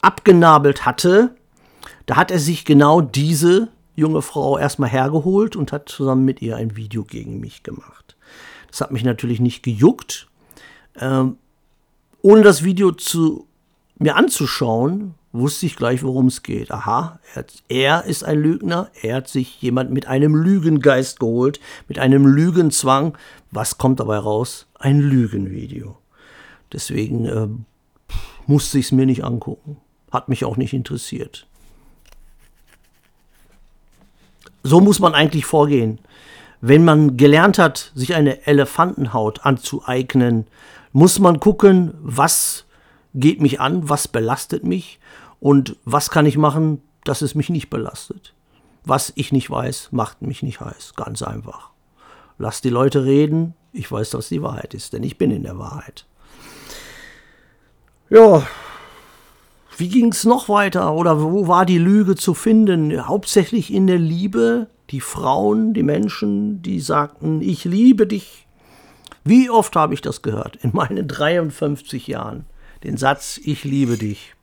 abgenabelt 0.00 0.84
hatte, 0.86 1.36
da 2.06 2.16
hat 2.16 2.30
er 2.30 2.38
sich 2.38 2.64
genau 2.64 3.00
diese 3.00 3.68
junge 3.96 4.22
Frau 4.22 4.58
erstmal 4.58 4.90
hergeholt 4.90 5.56
und 5.56 5.72
hat 5.72 5.88
zusammen 5.88 6.24
mit 6.24 6.42
ihr 6.42 6.56
ein 6.56 6.76
Video 6.76 7.04
gegen 7.04 7.40
mich 7.40 7.62
gemacht. 7.62 8.16
Das 8.70 8.80
hat 8.80 8.92
mich 8.92 9.04
natürlich 9.04 9.40
nicht 9.40 9.62
gejuckt, 9.62 10.28
ähm, 11.00 11.38
ohne 12.22 12.42
das 12.42 12.64
Video 12.64 12.92
zu 12.92 13.46
mir 13.98 14.16
anzuschauen, 14.16 15.14
wusste 15.32 15.66
ich 15.66 15.76
gleich, 15.76 16.02
worum 16.02 16.26
es 16.26 16.42
geht. 16.42 16.70
Aha, 16.70 17.20
er, 17.34 17.44
er, 17.68 18.04
ist 18.04 18.24
ein 18.24 18.38
Lügner, 18.38 18.90
er 19.02 19.16
hat 19.16 19.28
sich 19.28 19.60
jemand 19.62 19.90
mit 19.90 20.06
einem 20.06 20.34
Lügengeist 20.34 21.20
geholt, 21.20 21.60
mit 21.88 21.98
einem 21.98 22.26
Lügenzwang. 22.26 23.16
Was 23.50 23.78
kommt 23.78 24.00
dabei 24.00 24.18
raus? 24.18 24.66
Ein 24.78 25.00
Lügenvideo. 25.00 25.98
Deswegen 26.72 27.24
äh, 27.26 27.48
musste 28.46 28.78
ich 28.78 28.86
es 28.86 28.92
mir 28.92 29.06
nicht 29.06 29.24
angucken. 29.24 29.78
Hat 30.10 30.28
mich 30.28 30.44
auch 30.44 30.56
nicht 30.56 30.72
interessiert. 30.72 31.46
So 34.66 34.80
muss 34.80 34.98
man 34.98 35.14
eigentlich 35.14 35.46
vorgehen. 35.46 36.00
Wenn 36.60 36.84
man 36.84 37.16
gelernt 37.16 37.56
hat, 37.56 37.92
sich 37.94 38.16
eine 38.16 38.48
Elefantenhaut 38.48 39.46
anzueignen, 39.46 40.48
muss 40.92 41.20
man 41.20 41.38
gucken, 41.38 41.94
was 42.00 42.64
geht 43.14 43.40
mich 43.40 43.60
an, 43.60 43.88
was 43.88 44.08
belastet 44.08 44.64
mich 44.64 44.98
und 45.38 45.76
was 45.84 46.10
kann 46.10 46.26
ich 46.26 46.36
machen, 46.36 46.82
dass 47.04 47.22
es 47.22 47.36
mich 47.36 47.48
nicht 47.48 47.70
belastet. 47.70 48.34
Was 48.84 49.12
ich 49.14 49.30
nicht 49.30 49.48
weiß, 49.48 49.90
macht 49.92 50.22
mich 50.22 50.42
nicht 50.42 50.60
heiß. 50.60 50.94
Ganz 50.96 51.22
einfach. 51.22 51.70
Lass 52.36 52.60
die 52.60 52.70
Leute 52.70 53.04
reden, 53.04 53.54
ich 53.72 53.92
weiß, 53.92 54.14
was 54.14 54.30
die 54.30 54.42
Wahrheit 54.42 54.74
ist, 54.74 54.94
denn 54.94 55.04
ich 55.04 55.16
bin 55.16 55.30
in 55.30 55.44
der 55.44 55.60
Wahrheit. 55.60 56.06
Ja, 58.10 58.44
wie 59.76 59.88
ging 59.88 60.12
es 60.12 60.24
noch 60.24 60.48
weiter 60.48 60.94
oder 60.94 61.22
wo 61.22 61.48
war 61.48 61.66
die 61.66 61.78
Lüge 61.78 62.14
zu 62.14 62.32
finden? 62.32 63.06
Hauptsächlich 63.06 63.72
in 63.72 63.86
der 63.86 63.98
Liebe, 63.98 64.68
die 64.90 65.00
Frauen, 65.00 65.74
die 65.74 65.82
Menschen, 65.82 66.62
die 66.62 66.80
sagten, 66.80 67.42
ich 67.42 67.64
liebe 67.64 68.06
dich, 68.06 68.46
wie 69.24 69.50
oft 69.50 69.76
habe 69.76 69.92
ich 69.92 70.00
das 70.00 70.22
gehört 70.22 70.56
in 70.56 70.70
meinen 70.72 71.08
53 71.08 72.06
Jahren? 72.06 72.46
Den 72.84 72.96
Satz, 72.96 73.38
ich 73.42 73.64
liebe 73.64 73.98
dich. 73.98 74.34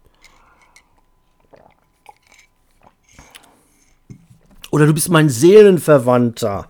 Oder 4.69 4.87
du 4.87 4.93
bist 4.93 5.09
mein 5.09 5.29
Seelenverwandter. 5.29 6.67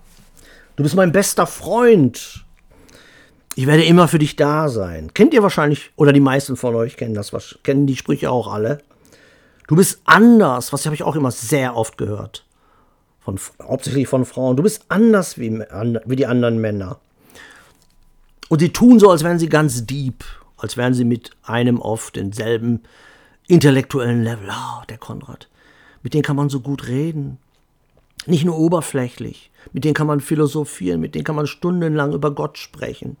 Du 0.76 0.82
bist 0.82 0.94
mein 0.94 1.12
bester 1.12 1.46
Freund. 1.46 2.43
Ich 3.56 3.66
werde 3.66 3.84
immer 3.84 4.08
für 4.08 4.18
dich 4.18 4.36
da 4.36 4.68
sein. 4.68 5.14
Kennt 5.14 5.32
ihr 5.32 5.42
wahrscheinlich, 5.42 5.90
oder 5.96 6.12
die 6.12 6.20
meisten 6.20 6.56
von 6.56 6.74
euch 6.74 6.96
kennen 6.96 7.14
das, 7.14 7.32
kennen 7.62 7.86
die 7.86 7.96
Sprüche 7.96 8.30
auch 8.30 8.52
alle. 8.52 8.80
Du 9.68 9.76
bist 9.76 10.00
anders, 10.04 10.72
was 10.72 10.84
habe 10.84 10.94
ich 10.94 11.04
auch 11.04 11.16
immer 11.16 11.30
sehr 11.30 11.76
oft 11.76 11.96
gehört. 11.96 12.44
Von, 13.20 13.38
hauptsächlich 13.62 14.08
von 14.08 14.24
Frauen. 14.24 14.56
Du 14.56 14.62
bist 14.62 14.84
anders 14.88 15.38
wie, 15.38 15.50
wie 15.50 16.16
die 16.16 16.26
anderen 16.26 16.60
Männer. 16.60 16.98
Und 18.48 18.58
sie 18.58 18.72
tun 18.72 18.98
so, 18.98 19.10
als 19.10 19.24
wären 19.24 19.38
sie 19.38 19.48
ganz 19.48 19.86
deep, 19.86 20.24
als 20.58 20.76
wären 20.76 20.92
sie 20.92 21.04
mit 21.04 21.30
einem 21.44 21.80
auf 21.80 22.10
denselben 22.10 22.82
intellektuellen 23.46 24.22
Level. 24.22 24.50
Ah, 24.50 24.80
oh, 24.80 24.84
der 24.88 24.98
Konrad. 24.98 25.48
Mit 26.02 26.12
dem 26.12 26.22
kann 26.22 26.36
man 26.36 26.50
so 26.50 26.60
gut 26.60 26.88
reden. 26.88 27.38
Nicht 28.26 28.44
nur 28.44 28.58
oberflächlich. 28.58 29.50
Mit 29.72 29.84
denen 29.84 29.94
kann 29.94 30.06
man 30.06 30.20
philosophieren, 30.20 31.00
mit 31.00 31.14
denen 31.14 31.24
kann 31.24 31.36
man 31.36 31.46
stundenlang 31.46 32.12
über 32.12 32.30
Gott 32.30 32.58
sprechen. 32.58 33.16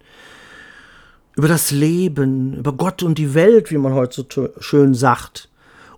Über 1.36 1.48
das 1.48 1.70
Leben, 1.70 2.54
über 2.54 2.72
Gott 2.72 3.02
und 3.02 3.18
die 3.18 3.34
Welt, 3.34 3.70
wie 3.70 3.78
man 3.78 3.94
heute 3.94 4.26
so 4.28 4.48
schön 4.60 4.94
sagt. 4.94 5.48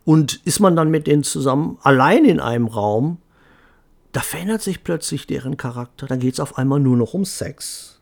Und 0.04 0.40
ist 0.44 0.60
man 0.60 0.76
dann 0.76 0.90
mit 0.90 1.06
denen 1.06 1.24
zusammen, 1.24 1.78
allein 1.82 2.24
in 2.24 2.40
einem 2.40 2.68
Raum, 2.68 3.18
da 4.12 4.20
verändert 4.20 4.62
sich 4.62 4.82
plötzlich 4.82 5.26
deren 5.26 5.56
Charakter. 5.56 6.06
Dann 6.06 6.20
geht 6.20 6.34
es 6.34 6.40
auf 6.40 6.56
einmal 6.56 6.80
nur 6.80 6.96
noch 6.96 7.12
um 7.12 7.24
Sex. 7.24 8.00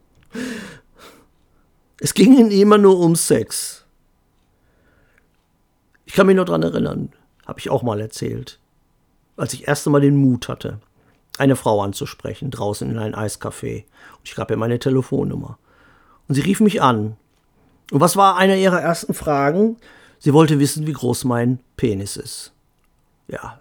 Es 1.98 2.14
ging 2.14 2.38
ihnen 2.38 2.50
immer 2.50 2.78
nur 2.78 3.00
um 3.00 3.16
Sex. 3.16 3.84
Ich 6.04 6.14
kann 6.14 6.26
mich 6.26 6.36
nur 6.36 6.44
daran 6.44 6.62
erinnern, 6.62 7.12
habe 7.46 7.58
ich 7.58 7.70
auch 7.70 7.82
mal 7.82 8.00
erzählt, 8.00 8.60
als 9.36 9.52
ich 9.52 9.68
erst 9.68 9.86
einmal 9.86 10.00
den 10.00 10.16
Mut 10.16 10.48
hatte, 10.48 10.78
eine 11.38 11.56
Frau 11.56 11.82
anzusprechen, 11.82 12.50
draußen 12.50 12.90
in 12.90 12.98
ein 12.98 13.14
Eiscafé. 13.14 13.84
Und 14.18 14.28
ich 14.28 14.34
gab 14.34 14.50
ihr 14.50 14.56
meine 14.56 14.78
Telefonnummer. 14.78 15.58
Und 16.28 16.34
sie 16.34 16.42
rief 16.42 16.60
mich 16.60 16.80
an. 16.80 17.16
Und 17.90 18.00
was 18.00 18.16
war 18.16 18.36
eine 18.36 18.58
ihrer 18.58 18.80
ersten 18.80 19.14
Fragen? 19.14 19.76
Sie 20.18 20.32
wollte 20.32 20.58
wissen, 20.58 20.86
wie 20.86 20.92
groß 20.92 21.24
mein 21.24 21.58
Penis 21.76 22.16
ist. 22.16 22.52
Ja, 23.28 23.60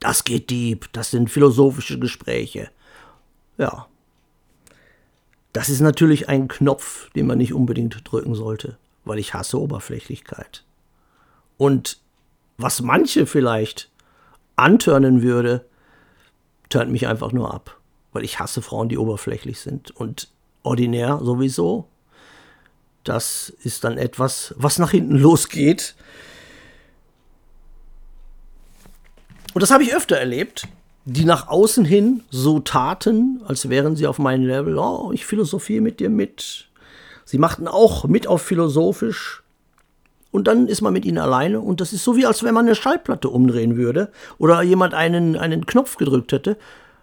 das 0.00 0.24
geht 0.24 0.50
deep, 0.50 0.92
das 0.92 1.10
sind 1.10 1.30
philosophische 1.30 1.98
Gespräche. 1.98 2.70
Ja. 3.58 3.86
Das 5.52 5.68
ist 5.70 5.80
natürlich 5.80 6.28
ein 6.28 6.48
Knopf, 6.48 7.10
den 7.12 7.26
man 7.26 7.38
nicht 7.38 7.54
unbedingt 7.54 8.02
drücken 8.04 8.34
sollte, 8.34 8.76
weil 9.04 9.18
ich 9.18 9.32
hasse 9.32 9.58
Oberflächlichkeit. 9.58 10.64
Und 11.56 11.98
was 12.58 12.82
manche 12.82 13.26
vielleicht 13.26 13.90
antörnen 14.56 15.22
würde, 15.22 15.64
turnt 16.68 16.90
mich 16.90 17.06
einfach 17.06 17.32
nur 17.32 17.52
ab, 17.52 17.78
weil 18.12 18.24
ich 18.24 18.38
hasse 18.38 18.62
Frauen, 18.62 18.88
die 18.88 18.98
oberflächlich 18.98 19.60
sind 19.60 19.90
und 19.90 20.28
ordinär 20.62 21.20
sowieso. 21.22 21.88
Das 23.04 23.50
ist 23.62 23.84
dann 23.84 23.98
etwas, 23.98 24.54
was 24.58 24.78
nach 24.78 24.90
hinten 24.90 25.16
losgeht. 25.16 25.94
Und 29.54 29.62
das 29.62 29.70
habe 29.70 29.84
ich 29.84 29.94
öfter 29.94 30.16
erlebt, 30.16 30.66
die 31.04 31.24
nach 31.24 31.46
außen 31.46 31.84
hin 31.84 32.24
so 32.30 32.58
taten, 32.58 33.40
als 33.46 33.68
wären 33.68 33.94
sie 33.94 34.08
auf 34.08 34.18
meinem 34.18 34.44
Level. 34.44 34.76
Oh, 34.76 35.12
ich 35.12 35.24
philosophiere 35.24 35.80
mit 35.80 36.00
dir 36.00 36.10
mit. 36.10 36.68
Sie 37.24 37.38
machten 37.38 37.68
auch 37.68 38.04
mit 38.04 38.26
auf 38.26 38.42
philosophisch. 38.42 39.42
Und 40.36 40.48
dann 40.48 40.68
ist 40.68 40.82
man 40.82 40.92
mit 40.92 41.06
ihnen 41.06 41.16
alleine 41.16 41.60
und 41.60 41.80
das 41.80 41.94
ist 41.94 42.04
so 42.04 42.14
wie 42.14 42.26
als 42.26 42.42
wenn 42.42 42.52
man 42.52 42.66
eine 42.66 42.74
Schallplatte 42.74 43.30
umdrehen 43.30 43.78
würde 43.78 44.12
oder 44.36 44.60
jemand 44.60 44.92
einen, 44.92 45.34
einen 45.34 45.64
Knopf 45.64 45.96
gedrückt 45.96 46.30
hätte. 46.30 46.58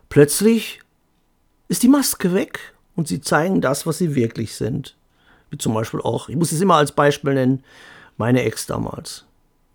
Plötzlich 0.08 0.82
ist 1.68 1.82
die 1.82 1.88
Maske 1.88 2.36
weg 2.36 2.60
und 2.96 3.08
sie 3.08 3.22
zeigen 3.22 3.60
das, 3.60 3.88
was 3.88 3.98
sie 3.98 4.14
wirklich 4.14 4.54
sind. 4.54 4.96
Wie 5.50 5.58
zum 5.58 5.74
Beispiel 5.74 6.00
auch, 6.00 6.30
ich 6.30 6.36
muss 6.36 6.52
es 6.52 6.62
immer 6.62 6.76
als 6.76 6.92
Beispiel 6.92 7.34
nennen, 7.34 7.64
meine 8.18 8.44
Ex 8.44 8.68
damals. 8.68 9.26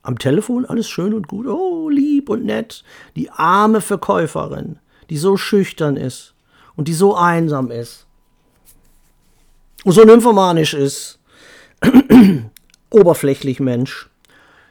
Am 0.03 0.21
Telefon 0.21 0.65
alles 0.65 0.89
schön 0.89 1.13
und 1.13 1.27
gut, 1.27 1.49
oh, 1.49 1.89
lieb 1.89 2.29
und 2.29 2.45
nett. 2.45 2.85
Die 3.17 3.29
arme 3.29 3.81
Verkäuferin, 3.81 4.79
die 5.11 5.19
so 5.19 5.37
schüchtern 5.37 5.97
ist 5.97 6.33
und 6.77 6.87
die 6.87 6.95
so 6.95 7.17
einsam 7.17 7.73
ist 7.73 8.07
und 9.83 9.95
so 9.95 10.05
nymphomanisch 10.05 10.75
ist. 10.75 11.19
oberflächlich 12.91 13.61
Mensch. 13.61 14.09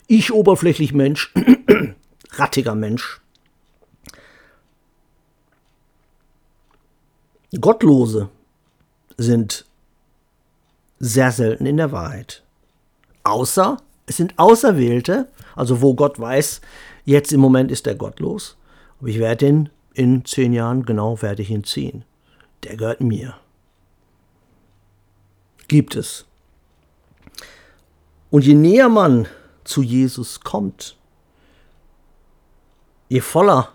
Ich 0.07 0.31
oberflächlich 0.31 0.93
Mensch. 0.93 1.33
Rattiger 2.31 2.75
Mensch. 2.75 3.21
Gottlose 7.59 8.29
sind 9.17 9.65
sehr 10.99 11.31
selten 11.31 11.65
in 11.65 11.77
der 11.77 11.91
Wahrheit. 11.91 12.43
Außer 13.23 13.77
es 14.05 14.17
sind 14.17 14.37
Auserwählte, 14.37 15.27
also 15.55 15.81
wo 15.81 15.93
Gott 15.93 16.19
weiß, 16.19 16.61
jetzt 17.05 17.33
im 17.33 17.39
Moment 17.39 17.71
ist 17.71 17.87
er 17.87 17.95
gottlos, 17.95 18.57
aber 18.99 19.09
ich 19.09 19.19
werde 19.19 19.47
ihn 19.47 19.69
in 19.93 20.23
zehn 20.25 20.53
Jahren 20.53 20.85
genau 20.85 21.21
werde 21.21 21.41
ich 21.41 21.49
ihn 21.49 21.63
ziehen. 21.63 22.05
Der 22.63 22.77
gehört 22.77 23.01
mir. 23.01 23.35
Gibt 25.67 25.95
es. 25.95 26.26
Und 28.29 28.43
je 28.43 28.53
näher 28.53 28.89
man 28.89 29.27
zu 29.63 29.81
Jesus 29.81 30.41
kommt, 30.41 30.97
je 33.09 33.21
voller 33.21 33.69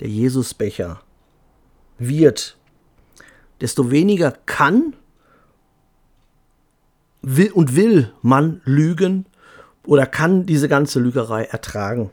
der 0.00 0.08
Jesusbecher 0.08 1.00
wird, 1.98 2.56
desto 3.60 3.90
weniger 3.90 4.32
kann 4.46 4.94
will 7.22 7.52
und 7.52 7.76
will 7.76 8.12
man 8.22 8.60
lügen 8.64 9.26
oder 9.86 10.06
kann 10.06 10.46
diese 10.46 10.68
ganze 10.68 11.00
Lügerei 11.00 11.44
ertragen. 11.44 12.10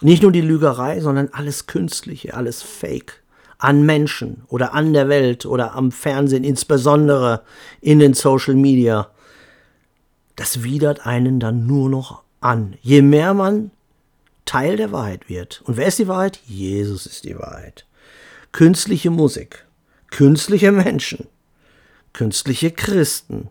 Nicht 0.00 0.22
nur 0.22 0.32
die 0.32 0.40
Lügerei, 0.40 1.00
sondern 1.00 1.28
alles 1.32 1.66
Künstliche, 1.66 2.34
alles 2.34 2.62
Fake 2.62 3.22
an 3.58 3.86
Menschen 3.86 4.42
oder 4.48 4.74
an 4.74 4.92
der 4.92 5.08
Welt 5.08 5.46
oder 5.46 5.74
am 5.74 5.92
Fernsehen, 5.92 6.44
insbesondere 6.44 7.42
in 7.80 7.98
den 7.98 8.12
Social 8.12 8.54
Media. 8.54 9.10
Das 10.36 10.62
widert 10.62 11.06
einen 11.06 11.40
dann 11.40 11.66
nur 11.66 11.88
noch 11.88 12.22
an. 12.40 12.76
Je 12.82 13.02
mehr 13.02 13.34
man 13.34 13.70
Teil 14.44 14.76
der 14.76 14.92
Wahrheit 14.92 15.28
wird. 15.28 15.62
Und 15.64 15.76
wer 15.76 15.86
ist 15.86 15.98
die 15.98 16.08
Wahrheit? 16.08 16.40
Jesus 16.44 17.06
ist 17.06 17.24
die 17.24 17.38
Wahrheit. 17.38 17.86
Künstliche 18.52 19.10
Musik, 19.10 19.66
künstliche 20.10 20.70
Menschen, 20.70 21.26
künstliche 22.12 22.70
Christen, 22.70 23.48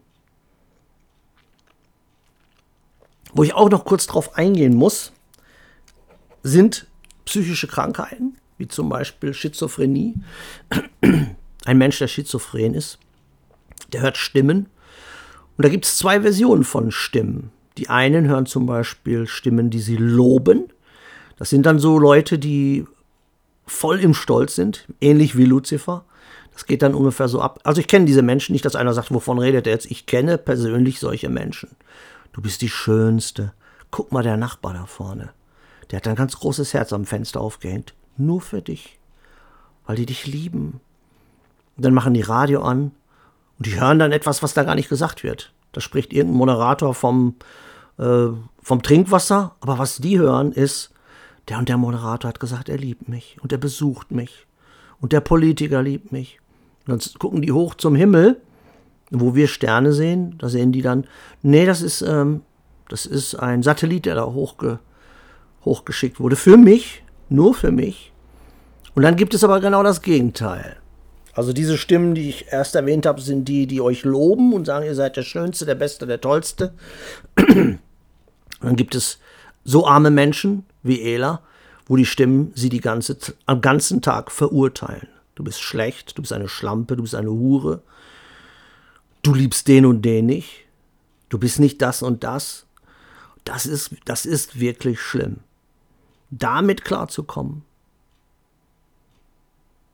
Wo 3.34 3.44
ich 3.44 3.54
auch 3.54 3.70
noch 3.70 3.84
kurz 3.84 4.06
drauf 4.06 4.38
eingehen 4.38 4.76
muss, 4.76 5.12
sind 6.44 6.88
psychische 7.26 7.68
Krankheiten, 7.68 8.38
wie 8.58 8.68
zum 8.68 8.90
Beispiel 8.90 9.34
Schizophrenie. 9.34 10.14
Ein 11.66 11.78
Mensch, 11.78 11.98
der 11.98 12.08
schizophren 12.08 12.76
ist, 12.76 13.00
der 13.92 14.02
hört 14.02 14.18
Stimmen. 14.18 14.68
Und 15.58 15.66
da 15.66 15.70
gibt 15.70 15.86
es 15.86 15.98
zwei 15.98 16.22
Versionen 16.22 16.64
von 16.64 16.92
Stimmen. 16.92 17.52
Die 17.78 17.90
einen 17.90 18.28
hören 18.28 18.46
zum 18.46 18.66
Beispiel 18.66 19.28
Stimmen, 19.28 19.70
die 19.70 19.80
sie 19.80 19.98
loben. 19.98 20.66
Das 21.38 21.50
sind 21.50 21.66
dann 21.66 21.80
so 21.80 21.98
Leute, 21.98 22.40
die 22.40 22.86
voll 23.66 24.00
im 24.00 24.14
Stolz 24.14 24.56
sind, 24.56 24.88
ähnlich 25.02 25.38
wie 25.38 25.46
Lucifer. 25.46 26.06
Das 26.54 26.66
geht 26.66 26.84
dann 26.84 26.94
ungefähr 26.94 27.28
so 27.28 27.42
ab. 27.42 27.60
Also 27.64 27.82
ich 27.82 27.88
kenne 27.88 28.06
diese 28.06 28.22
Menschen 28.22 28.54
nicht, 28.54 28.66
dass 28.66 28.76
einer 28.76 28.94
sagt, 28.94 29.12
wovon 29.12 29.40
redet 29.40 29.66
er 29.66 29.74
jetzt. 29.74 29.90
Ich 29.90 30.06
kenne 30.06 30.38
persönlich 30.38 31.00
solche 31.00 31.30
Menschen. 31.30 31.70
Du 32.32 32.42
bist 32.42 32.62
die 32.62 32.70
Schönste. 32.70 33.54
Guck 33.90 34.12
mal, 34.12 34.24
der 34.24 34.38
Nachbar 34.38 34.74
da 34.74 34.86
vorne. 34.86 35.30
Der 35.90 35.98
hat 35.98 36.08
ein 36.08 36.16
ganz 36.16 36.38
großes 36.38 36.74
Herz 36.74 36.94
am 36.94 37.06
Fenster 37.06 37.42
aufgehängt. 37.42 37.94
Nur 38.18 38.42
für 38.42 38.62
dich. 38.62 39.00
Weil 39.86 39.96
die 39.96 40.06
dich 40.06 40.28
lieben. 40.28 40.80
Und 41.76 41.86
dann 41.86 41.94
machen 41.94 42.14
die 42.14 42.22
Radio 42.22 42.62
an 42.62 42.92
und 43.58 43.66
die 43.66 43.80
hören 43.80 44.00
dann 44.00 44.12
etwas, 44.12 44.44
was 44.44 44.54
da 44.54 44.64
gar 44.64 44.76
nicht 44.76 44.90
gesagt 44.90 45.24
wird. 45.24 45.54
Da 45.72 45.82
spricht 45.82 46.14
irgendein 46.14 46.38
Moderator 46.38 46.94
vom, 46.94 47.36
äh, 47.98 48.28
vom 48.62 48.84
Trinkwasser, 48.84 49.56
aber 49.60 49.78
was 49.78 49.98
die 49.98 50.20
hören 50.20 50.52
ist, 50.52 50.92
der 51.50 51.58
und 51.58 51.70
der 51.70 51.78
Moderator 51.78 52.30
hat 52.30 52.40
gesagt, 52.40 52.70
er 52.70 52.78
liebt 52.78 53.10
mich 53.10 53.38
und 53.42 53.52
er 53.52 53.58
besucht 53.58 54.12
mich 54.12 54.48
und 55.02 55.12
der 55.12 55.22
Politiker 55.22 55.82
liebt 55.82 56.12
mich. 56.12 56.40
Und 56.86 56.92
dann 56.92 57.20
gucken 57.20 57.42
die 57.42 57.52
hoch 57.52 57.76
zum 57.76 57.96
Himmel 57.96 58.42
wo 59.14 59.36
wir 59.36 59.48
Sterne 59.48 59.94
sehen, 59.94 60.36
da 60.40 60.50
sehen 60.50 60.72
die 60.72 60.82
dann, 60.82 61.06
nee, 61.44 61.66
das 61.66 61.82
ist, 61.82 62.02
ähm, 62.02 62.42
das 62.90 63.06
ist 63.06 63.36
ein 63.36 63.64
Satellit, 63.64 64.06
der 64.06 64.16
da 64.16 64.26
hochge, 64.26 64.80
hochgeschickt 65.64 66.20
wurde. 66.20 66.36
Für 66.36 66.58
mich, 66.58 67.04
nur 67.30 67.54
für 67.54 67.72
mich. 67.72 68.12
Und 68.96 69.04
dann 69.04 69.16
gibt 69.16 69.34
es 69.34 69.44
aber 69.44 69.60
genau 69.60 69.84
das 69.84 70.02
Gegenteil. 70.02 70.78
Also 71.34 71.52
diese 71.52 71.78
Stimmen, 71.78 72.14
die 72.14 72.30
ich 72.30 72.52
erst 72.52 72.76
erwähnt 72.76 73.06
habe, 73.06 73.20
sind 73.20 73.48
die, 73.48 73.66
die 73.66 73.82
euch 73.82 74.04
loben 74.04 74.54
und 74.54 74.66
sagen, 74.66 74.86
ihr 74.86 74.96
seid 74.96 75.18
der 75.18 75.24
Schönste, 75.24 75.66
der 75.66 75.76
Beste, 75.76 76.06
der 76.06 76.22
Tollste. 76.22 76.74
Dann 77.36 78.76
gibt 78.76 78.96
es 78.96 79.20
so 79.64 79.88
arme 79.88 80.12
Menschen 80.12 80.66
wie 80.84 81.02
Ela, 81.02 81.42
wo 81.88 81.96
die 81.96 82.06
Stimmen 82.06 82.52
sie 82.56 82.70
die 82.70 82.82
ganze, 82.82 83.18
am 83.46 83.62
ganzen 83.62 84.02
Tag 84.02 84.32
verurteilen. 84.32 85.08
Du 85.36 85.44
bist 85.44 85.62
schlecht, 85.62 86.18
du 86.18 86.22
bist 86.22 86.34
eine 86.34 86.48
Schlampe, 86.48 86.96
du 86.96 87.02
bist 87.02 87.16
eine 87.16 87.32
Hure, 87.32 87.82
du 89.24 89.34
liebst 89.34 89.68
den 89.68 89.86
und 89.86 90.04
den 90.04 90.28
nicht, 90.28 90.66
du 91.30 91.40
bist 91.40 91.60
nicht 91.60 91.82
das 91.82 92.04
und 92.04 92.24
das. 92.24 92.68
Das 93.44 93.66
ist, 93.66 93.96
das 94.06 94.26
ist 94.26 94.60
wirklich 94.60 95.02
schlimm. 95.02 95.40
Damit 96.30 96.86
klarzukommen, 96.86 97.64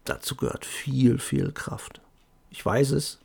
dazu 0.10 0.36
gehört 0.36 0.66
viel, 0.66 1.20
viel 1.20 1.52
Kraft. 1.52 2.02
Ich 2.50 2.66
weiß 2.66 2.92
es, 2.92 3.20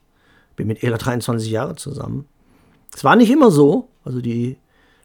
bin 0.57 0.67
mit 0.67 0.83
Ela 0.83 0.99
23 0.99 1.51
Jahre 1.51 1.77
zusammen. 1.77 2.27
Es 2.95 3.05
war 3.05 3.17
nicht 3.17 3.31
immer 3.31 3.51
so, 3.51 3.89
also 4.05 4.21
die 4.21 4.57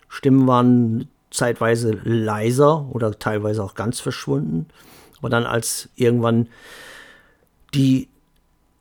Stimmen 0.07 0.47
waren 0.47 1.07
zeitweise 1.31 1.91
leiser 2.03 2.87
oder 2.91 3.17
teilweise 3.17 3.63
auch 3.63 3.75
ganz 3.75 3.99
verschwunden. 3.99 4.67
Aber 5.19 5.29
dann, 5.29 5.45
als 5.45 5.89
irgendwann 5.95 6.47
die 7.73 8.09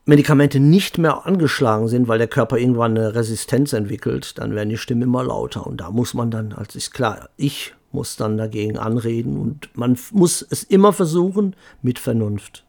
Medikamente 0.06 0.58
nicht 0.58 0.96
mehr 0.96 1.26
angeschlagen 1.26 1.88
sind, 1.88 2.08
weil 2.08 2.18
der 2.18 2.28
Körper 2.28 2.56
irgendwann 2.56 2.96
eine 2.96 3.14
Resistenz 3.14 3.74
entwickelt, 3.74 4.38
dann 4.38 4.54
werden 4.54 4.70
die 4.70 4.78
Stimmen 4.78 5.02
immer 5.02 5.22
lauter. 5.22 5.66
Und 5.66 5.82
da 5.82 5.90
muss 5.90 6.14
man 6.14 6.30
dann, 6.30 6.52
als 6.54 6.74
ist 6.76 6.92
klar, 6.92 7.28
ich 7.36 7.74
muss 7.92 8.16
dann 8.16 8.36
dagegen 8.36 8.78
anreden 8.78 9.38
und 9.38 9.68
man 9.76 9.98
muss 10.12 10.42
es 10.48 10.62
immer 10.62 10.92
versuchen 10.92 11.54
mit 11.82 11.98
Vernunft. 11.98 12.64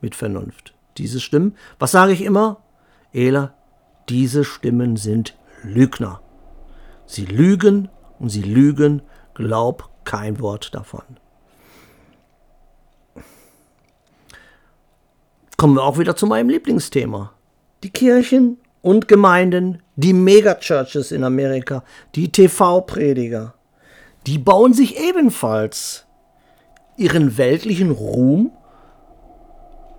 Mit 0.00 0.14
Vernunft. 0.14 0.74
Diese 0.96 1.20
Stimmen, 1.20 1.56
was 1.78 1.92
sage 1.92 2.12
ich 2.12 2.22
immer? 2.22 2.62
Ela, 3.12 3.54
diese 4.08 4.44
Stimmen 4.44 4.96
sind 4.96 5.36
Lügner. 5.62 6.20
Sie 7.06 7.24
lügen 7.24 7.88
und 8.18 8.28
sie 8.28 8.42
lügen, 8.42 9.02
glaub 9.34 9.90
kein 10.04 10.40
Wort 10.40 10.74
davon. 10.74 11.02
Kommen 15.56 15.74
wir 15.74 15.82
auch 15.82 15.98
wieder 15.98 16.14
zu 16.14 16.26
meinem 16.26 16.50
Lieblingsthema. 16.50 17.32
Die 17.82 17.90
Kirchen 17.90 18.58
und 18.82 19.08
Gemeinden, 19.08 19.82
die 19.96 20.12
Megachurches 20.12 21.10
in 21.10 21.24
Amerika, 21.24 21.82
die 22.14 22.30
TV-Prediger, 22.30 23.54
die 24.26 24.38
bauen 24.38 24.72
sich 24.72 25.00
ebenfalls 25.00 26.06
ihren 26.96 27.38
weltlichen 27.38 27.90
Ruhm, 27.90 28.52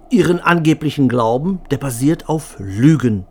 ihren 0.10 0.40
angeblichen 0.40 1.08
Glauben, 1.08 1.62
der 1.72 1.78
basiert 1.78 2.30
auf 2.30 2.56
Lügen. 2.60 3.26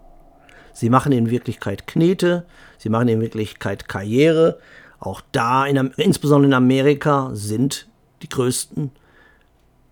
Sie 0.73 0.91
machen 0.91 1.12
in 1.12 1.31
Wirklichkeit 1.31 1.87
Knete, 1.87 2.47
sie 2.79 2.88
machen 2.88 3.09
in 3.09 3.21
Wirklichkeit 3.21 3.88
Karriere. 3.88 4.59
Auch 5.01 5.21
da, 5.33 5.67
in, 5.67 5.93
insbesondere 5.97 6.49
in 6.49 6.55
Amerika, 6.55 7.31
sind 7.33 7.88
die 8.23 8.29
größten 8.29 8.91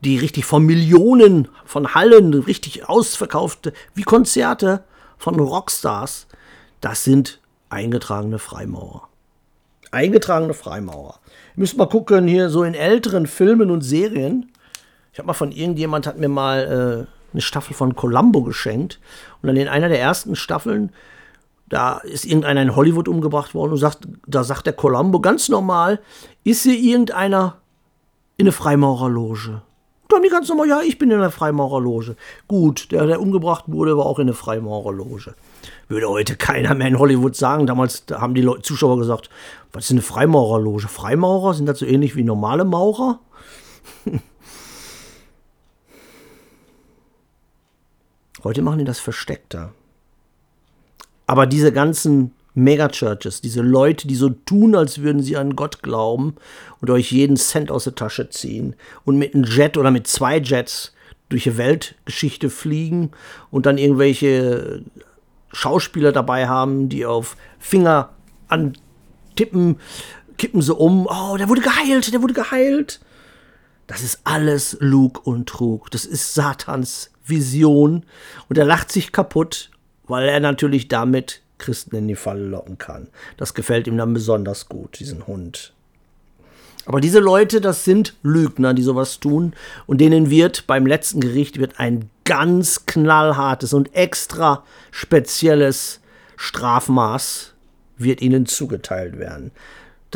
die 0.04 0.18
richtig 0.18 0.44
von 0.44 0.64
Millionen 0.64 1.48
von 1.64 1.94
Hallen, 1.94 2.32
richtig 2.34 2.88
ausverkaufte, 2.88 3.72
wie 3.94 4.02
Konzerte 4.02 4.84
von 5.18 5.38
Rockstars, 5.38 6.26
das 6.80 7.04
sind 7.04 7.40
eingetragene 7.70 8.38
Freimaurer. 8.38 9.08
Eingetragene 9.90 10.54
Freimaurer. 10.54 11.18
Müsst 11.54 11.76
mal 11.76 11.88
gucken, 11.88 12.28
hier 12.28 12.50
so 12.50 12.64
in 12.64 12.74
älteren 12.74 13.26
Filmen 13.26 13.70
und 13.70 13.80
Serien. 13.80 14.52
Ich 15.16 15.18
habe 15.18 15.28
mal 15.28 15.32
von 15.32 15.50
irgendjemand 15.50 16.06
hat 16.06 16.18
mir 16.18 16.28
mal 16.28 17.06
äh, 17.08 17.32
eine 17.32 17.40
Staffel 17.40 17.72
von 17.72 17.96
Columbo 17.96 18.42
geschenkt. 18.42 19.00
Und 19.40 19.46
dann 19.46 19.56
in 19.56 19.66
einer 19.66 19.88
der 19.88 19.98
ersten 19.98 20.36
Staffeln, 20.36 20.92
da 21.70 21.96
ist 21.96 22.26
irgendeiner 22.26 22.60
in 22.60 22.76
Hollywood 22.76 23.08
umgebracht 23.08 23.54
worden 23.54 23.72
und 23.72 23.78
sagt, 23.78 24.06
da 24.26 24.44
sagt 24.44 24.66
der 24.66 24.74
Columbo 24.74 25.20
ganz 25.20 25.48
normal, 25.48 26.00
ist 26.44 26.64
hier 26.64 26.78
irgendeiner 26.78 27.56
in 28.36 28.44
eine 28.44 28.52
Freimaurerloge? 28.52 29.62
Dann 30.10 30.22
die 30.22 30.28
ganz 30.28 30.50
normal, 30.50 30.68
ja, 30.68 30.80
ich 30.82 30.98
bin 30.98 31.10
in 31.10 31.18
der 31.18 31.30
Freimaurerloge. 31.30 32.14
Gut, 32.46 32.92
der, 32.92 33.06
der 33.06 33.18
umgebracht 33.18 33.64
wurde, 33.68 33.96
war 33.96 34.04
auch 34.04 34.18
in 34.18 34.26
der 34.26 34.36
Freimaurerloge. 34.36 35.34
Würde 35.88 36.10
heute 36.10 36.36
keiner 36.36 36.74
mehr 36.74 36.88
in 36.88 36.98
Hollywood 36.98 37.36
sagen. 37.36 37.66
Damals 37.66 38.04
haben 38.12 38.34
die 38.34 38.42
Leute, 38.42 38.60
Zuschauer 38.60 38.98
gesagt, 38.98 39.30
was 39.72 39.86
ist 39.86 39.92
eine 39.92 40.02
Freimaurerloge? 40.02 40.88
Freimaurer 40.88 41.54
sind 41.54 41.64
das 41.64 41.78
so 41.78 41.86
ähnlich 41.86 42.16
wie 42.16 42.22
normale 42.22 42.66
Maurer? 42.66 43.20
heute 48.44 48.62
machen 48.62 48.78
die 48.78 48.84
das 48.84 49.00
versteckter. 49.00 49.72
Aber 51.26 51.46
diese 51.46 51.72
ganzen 51.72 52.32
Megachurches, 52.54 53.42
diese 53.42 53.60
Leute, 53.60 54.08
die 54.08 54.14
so 54.14 54.30
tun, 54.30 54.74
als 54.74 55.02
würden 55.02 55.22
sie 55.22 55.36
an 55.36 55.56
Gott 55.56 55.82
glauben 55.82 56.36
und 56.80 56.88
euch 56.90 57.12
jeden 57.12 57.36
Cent 57.36 57.70
aus 57.70 57.84
der 57.84 57.94
Tasche 57.94 58.30
ziehen 58.30 58.74
und 59.04 59.18
mit 59.18 59.34
einem 59.34 59.44
Jet 59.44 59.76
oder 59.76 59.90
mit 59.90 60.06
zwei 60.06 60.38
Jets 60.38 60.94
durch 61.28 61.44
die 61.44 61.58
Weltgeschichte 61.58 62.48
fliegen 62.48 63.10
und 63.50 63.66
dann 63.66 63.78
irgendwelche 63.78 64.82
Schauspieler 65.52 66.12
dabei 66.12 66.48
haben, 66.48 66.88
die 66.88 67.04
auf 67.04 67.36
Finger 67.58 68.10
antippen, 68.48 69.78
kippen 70.38 70.62
sie 70.62 70.74
um. 70.74 71.06
Oh, 71.06 71.36
der 71.36 71.48
wurde 71.48 71.62
geheilt, 71.62 72.12
der 72.12 72.22
wurde 72.22 72.34
geheilt. 72.34 73.00
Das 73.86 74.02
ist 74.02 74.20
alles 74.24 74.76
Lug 74.80 75.26
und 75.26 75.48
Trug. 75.48 75.90
Das 75.90 76.04
ist 76.04 76.34
Satans 76.34 77.10
Vision. 77.26 78.04
Und 78.48 78.58
er 78.58 78.64
lacht 78.64 78.90
sich 78.90 79.12
kaputt, 79.12 79.70
weil 80.06 80.28
er 80.28 80.40
natürlich 80.40 80.88
damit 80.88 81.42
Christen 81.58 81.96
in 81.96 82.08
die 82.08 82.16
Falle 82.16 82.44
locken 82.46 82.78
kann. 82.78 83.08
Das 83.36 83.54
gefällt 83.54 83.86
ihm 83.86 83.96
dann 83.96 84.14
besonders 84.14 84.68
gut, 84.68 84.98
diesen 84.98 85.26
Hund. 85.26 85.72
Aber 86.86 87.00
diese 87.00 87.18
Leute, 87.18 87.60
das 87.60 87.84
sind 87.84 88.14
Lügner, 88.22 88.72
die 88.72 88.82
sowas 88.82 89.18
tun. 89.18 89.54
Und 89.86 90.00
denen 90.00 90.30
wird 90.30 90.66
beim 90.66 90.86
letzten 90.86 91.20
Gericht 91.20 91.58
wird 91.58 91.80
ein 91.80 92.08
ganz 92.24 92.86
knallhartes 92.86 93.72
und 93.72 93.94
extra 93.94 94.64
spezielles 94.92 96.00
Strafmaß 96.36 97.54
wird 97.98 98.22
ihnen 98.22 98.46
zugeteilt 98.46 99.18
werden. 99.18 99.50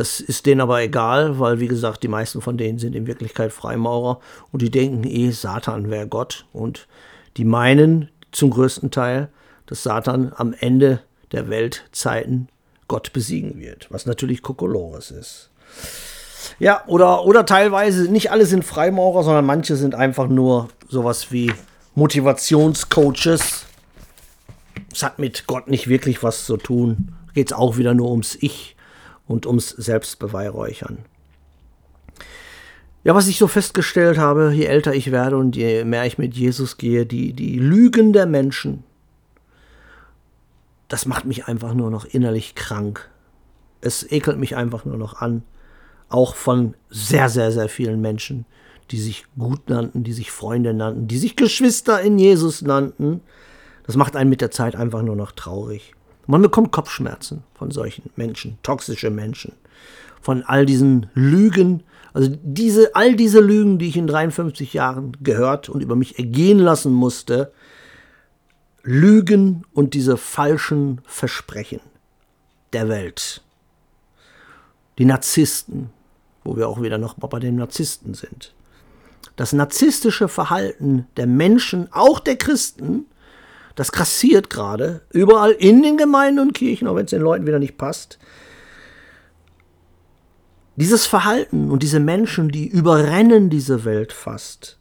Das 0.00 0.18
ist 0.18 0.46
denen 0.46 0.62
aber 0.62 0.80
egal, 0.80 1.38
weil, 1.40 1.60
wie 1.60 1.68
gesagt, 1.68 2.02
die 2.02 2.08
meisten 2.08 2.40
von 2.40 2.56
denen 2.56 2.78
sind 2.78 2.96
in 2.96 3.06
Wirklichkeit 3.06 3.52
Freimaurer 3.52 4.18
und 4.50 4.62
die 4.62 4.70
denken 4.70 5.04
eh, 5.04 5.30
Satan 5.30 5.90
wäre 5.90 6.08
Gott. 6.08 6.46
Und 6.54 6.88
die 7.36 7.44
meinen 7.44 8.08
zum 8.32 8.48
größten 8.48 8.90
Teil, 8.90 9.28
dass 9.66 9.82
Satan 9.82 10.32
am 10.34 10.54
Ende 10.58 11.00
der 11.32 11.50
Weltzeiten 11.50 12.48
Gott 12.88 13.12
besiegen 13.12 13.60
wird, 13.60 13.88
was 13.90 14.06
natürlich 14.06 14.40
Kokolores 14.40 15.10
ist. 15.10 15.50
Ja, 16.58 16.82
oder, 16.86 17.26
oder 17.26 17.44
teilweise, 17.44 18.10
nicht 18.10 18.32
alle 18.32 18.46
sind 18.46 18.64
Freimaurer, 18.64 19.22
sondern 19.22 19.44
manche 19.44 19.76
sind 19.76 19.94
einfach 19.94 20.28
nur 20.28 20.70
sowas 20.88 21.30
wie 21.30 21.52
Motivationscoaches. 21.94 23.66
Es 24.90 25.02
hat 25.02 25.18
mit 25.18 25.46
Gott 25.46 25.68
nicht 25.68 25.88
wirklich 25.88 26.22
was 26.22 26.46
zu 26.46 26.56
tun. 26.56 27.12
Geht 27.34 27.48
es 27.48 27.52
auch 27.52 27.76
wieder 27.76 27.92
nur 27.92 28.10
ums 28.10 28.38
Ich 28.40 28.76
und 29.30 29.46
ums 29.46 29.68
Selbstbeweihräuchern. 29.68 30.98
Ja, 33.04 33.14
was 33.14 33.28
ich 33.28 33.38
so 33.38 33.46
festgestellt 33.46 34.18
habe, 34.18 34.52
je 34.52 34.64
älter 34.64 34.92
ich 34.92 35.12
werde 35.12 35.36
und 35.36 35.56
je 35.56 35.84
mehr 35.84 36.04
ich 36.04 36.18
mit 36.18 36.34
Jesus 36.34 36.76
gehe, 36.76 37.06
die, 37.06 37.32
die 37.32 37.58
Lügen 37.58 38.12
der 38.12 38.26
Menschen, 38.26 38.82
das 40.88 41.06
macht 41.06 41.24
mich 41.24 41.46
einfach 41.46 41.72
nur 41.74 41.90
noch 41.90 42.04
innerlich 42.04 42.56
krank. 42.56 43.08
Es 43.80 44.02
ekelt 44.10 44.36
mich 44.36 44.56
einfach 44.56 44.84
nur 44.84 44.98
noch 44.98 45.20
an. 45.20 45.44
Auch 46.08 46.34
von 46.34 46.74
sehr, 46.90 47.28
sehr, 47.28 47.52
sehr 47.52 47.68
vielen 47.68 48.00
Menschen, 48.00 48.44
die 48.90 48.98
sich 48.98 49.26
gut 49.38 49.70
nannten, 49.70 50.02
die 50.02 50.12
sich 50.12 50.32
Freunde 50.32 50.74
nannten, 50.74 51.06
die 51.06 51.18
sich 51.18 51.36
Geschwister 51.36 52.00
in 52.00 52.18
Jesus 52.18 52.62
nannten. 52.62 53.20
Das 53.86 53.94
macht 53.94 54.16
einen 54.16 54.28
mit 54.28 54.40
der 54.40 54.50
Zeit 54.50 54.74
einfach 54.74 55.02
nur 55.02 55.14
noch 55.14 55.30
traurig. 55.30 55.94
Man 56.30 56.42
bekommt 56.42 56.70
Kopfschmerzen 56.70 57.42
von 57.54 57.72
solchen 57.72 58.08
Menschen, 58.14 58.56
toxische 58.62 59.10
Menschen, 59.10 59.54
von 60.22 60.44
all 60.44 60.64
diesen 60.64 61.10
Lügen. 61.12 61.82
Also 62.12 62.30
diese, 62.44 62.94
all 62.94 63.16
diese 63.16 63.40
Lügen, 63.40 63.80
die 63.80 63.88
ich 63.88 63.96
in 63.96 64.06
53 64.06 64.72
Jahren 64.72 65.16
gehört 65.24 65.68
und 65.68 65.80
über 65.80 65.96
mich 65.96 66.20
ergehen 66.20 66.60
lassen 66.60 66.92
musste, 66.92 67.52
Lügen 68.84 69.64
und 69.72 69.94
diese 69.94 70.16
falschen 70.16 71.00
Versprechen 71.04 71.80
der 72.72 72.88
Welt. 72.88 73.42
Die 74.98 75.06
Narzissten, 75.06 75.90
wo 76.44 76.56
wir 76.56 76.68
auch 76.68 76.80
wieder 76.80 76.98
noch 76.98 77.14
bei 77.14 77.40
den 77.40 77.56
Narzissten 77.56 78.14
sind. 78.14 78.54
Das 79.34 79.52
narzisstische 79.52 80.28
Verhalten 80.28 81.08
der 81.16 81.26
Menschen, 81.26 81.88
auch 81.90 82.20
der 82.20 82.36
Christen, 82.36 83.06
das 83.80 83.92
grassiert 83.92 84.50
gerade 84.50 85.00
überall 85.08 85.52
in 85.52 85.82
den 85.82 85.96
Gemeinden 85.96 86.38
und 86.38 86.52
Kirchen, 86.52 86.86
auch 86.86 86.96
wenn 86.96 87.06
es 87.06 87.12
den 87.12 87.22
Leuten 87.22 87.46
wieder 87.46 87.58
nicht 87.58 87.78
passt. 87.78 88.18
Dieses 90.76 91.06
Verhalten 91.06 91.70
und 91.70 91.82
diese 91.82 91.98
Menschen, 91.98 92.50
die 92.50 92.68
überrennen 92.68 93.48
diese 93.48 93.86
Welt 93.86 94.12
fast. 94.12 94.76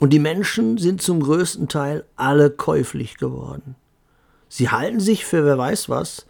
Und 0.00 0.14
die 0.14 0.18
Menschen 0.18 0.78
sind 0.78 1.02
zum 1.02 1.20
größten 1.20 1.68
Teil 1.68 2.06
alle 2.16 2.48
käuflich 2.48 3.18
geworden. 3.18 3.76
Sie 4.48 4.70
halten 4.70 4.98
sich 4.98 5.26
für 5.26 5.44
wer 5.44 5.58
weiß 5.58 5.90
was, 5.90 6.24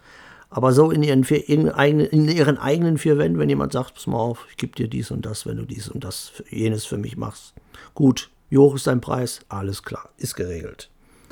aber 0.49 0.73
so 0.73 0.91
in 0.91 1.01
ihren, 1.01 1.23
in, 1.23 1.69
in 1.69 2.27
ihren 2.27 2.57
eigenen 2.57 2.97
vier 2.97 3.17
Wänden, 3.17 3.39
wenn 3.39 3.47
jemand 3.47 3.71
sagt, 3.71 3.93
pass 3.93 4.05
mal 4.05 4.17
auf, 4.17 4.45
ich 4.49 4.57
gebe 4.57 4.75
dir 4.75 4.89
dies 4.89 5.11
und 5.11 5.25
das, 5.25 5.45
wenn 5.45 5.55
du 5.55 5.63
dies 5.63 5.87
und 5.87 6.03
das, 6.03 6.43
jenes 6.49 6.83
für 6.83 6.97
mich 6.97 7.15
machst. 7.15 7.53
Gut, 7.93 8.31
wie 8.49 8.57
hoch 8.57 8.75
ist 8.75 8.87
dein 8.87 8.99
Preis? 8.99 9.39
Alles 9.47 9.83
klar, 9.83 10.09
ist 10.17 10.35
geregelt. 10.35 10.89